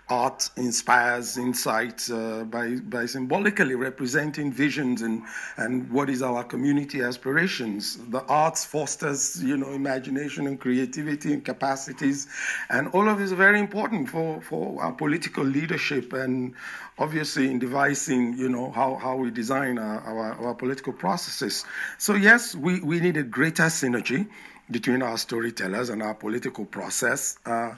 Art 0.10 0.50
inspires 0.58 1.38
insight 1.38 2.08
uh, 2.12 2.44
by, 2.44 2.76
by 2.76 3.06
symbolically 3.06 3.76
representing 3.76 4.52
visions 4.52 5.02
and, 5.02 5.24
and 5.58 5.90
what 5.90 6.10
is 6.10 6.22
our 6.22 6.44
community 6.44 7.02
aspirations. 7.02 7.98
The 8.10 8.24
arts 8.26 8.66
fosters, 8.66 9.42
you 9.42 9.56
know, 9.56 9.72
imagination 9.72 10.48
and 10.48 10.60
creativity 10.60 11.34
and 11.34 11.44
capacities, 11.44 12.28
and 12.70 12.90
all 12.90 13.08
of 13.08 13.18
this 13.18 13.32
is 13.32 13.38
very 13.38 13.60
important 13.60 14.10
for, 14.10 14.42
for 14.42 14.84
our 14.84 14.92
political 14.92 15.46
leadership 15.46 16.12
and 16.12 16.54
obviously 17.00 17.50
in 17.50 17.58
devising, 17.58 18.38
you 18.38 18.50
know, 18.50 18.70
how, 18.72 18.96
how 18.96 19.16
we 19.16 19.32
design 19.32 19.80
our, 19.80 20.02
our, 20.02 20.34
our 20.48 20.54
political 20.54 20.94
processes. 20.94 21.66
So 21.98 22.16
yes, 22.16 22.54
we, 22.54 22.82
we 22.82 23.00
need 23.00 23.18
a 23.18 23.24
greater 23.24 23.64
synergy 23.64 24.28
between 24.72 25.02
our 25.02 25.18
storytellers 25.18 25.90
and 25.90 26.02
our 26.02 26.14
political 26.14 26.66
process. 26.66 27.38
Uh, 27.46 27.74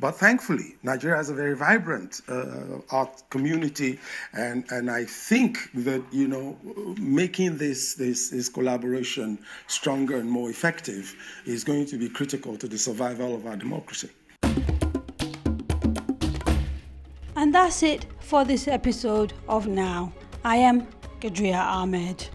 but 0.00 0.12
thankfully, 0.12 0.76
Nigeria 0.82 1.16
has 1.16 1.30
a 1.30 1.34
very 1.34 1.54
vibrant 1.54 2.20
uh, 2.28 2.78
art 2.90 3.22
community, 3.30 3.98
and, 4.32 4.64
and 4.70 4.90
I 4.90 5.04
think 5.04 5.70
that 5.74 6.02
you 6.10 6.28
know 6.28 6.56
making 6.98 7.58
this, 7.58 7.94
this 7.94 8.30
this 8.30 8.48
collaboration 8.48 9.38
stronger 9.66 10.16
and 10.16 10.28
more 10.30 10.50
effective 10.50 11.14
is 11.46 11.64
going 11.64 11.86
to 11.86 11.96
be 11.96 12.08
critical 12.08 12.56
to 12.56 12.66
the 12.68 12.78
survival 12.78 13.34
of 13.34 13.46
our 13.46 13.56
democracy. 13.56 14.10
And 17.36 17.52
that's 17.54 17.82
it 17.82 18.06
for 18.20 18.44
this 18.44 18.68
episode 18.68 19.32
of 19.48 19.66
Now. 19.66 20.12
I 20.44 20.56
am 20.56 20.86
Kadaria 21.20 21.60
Ahmed. 21.60 22.28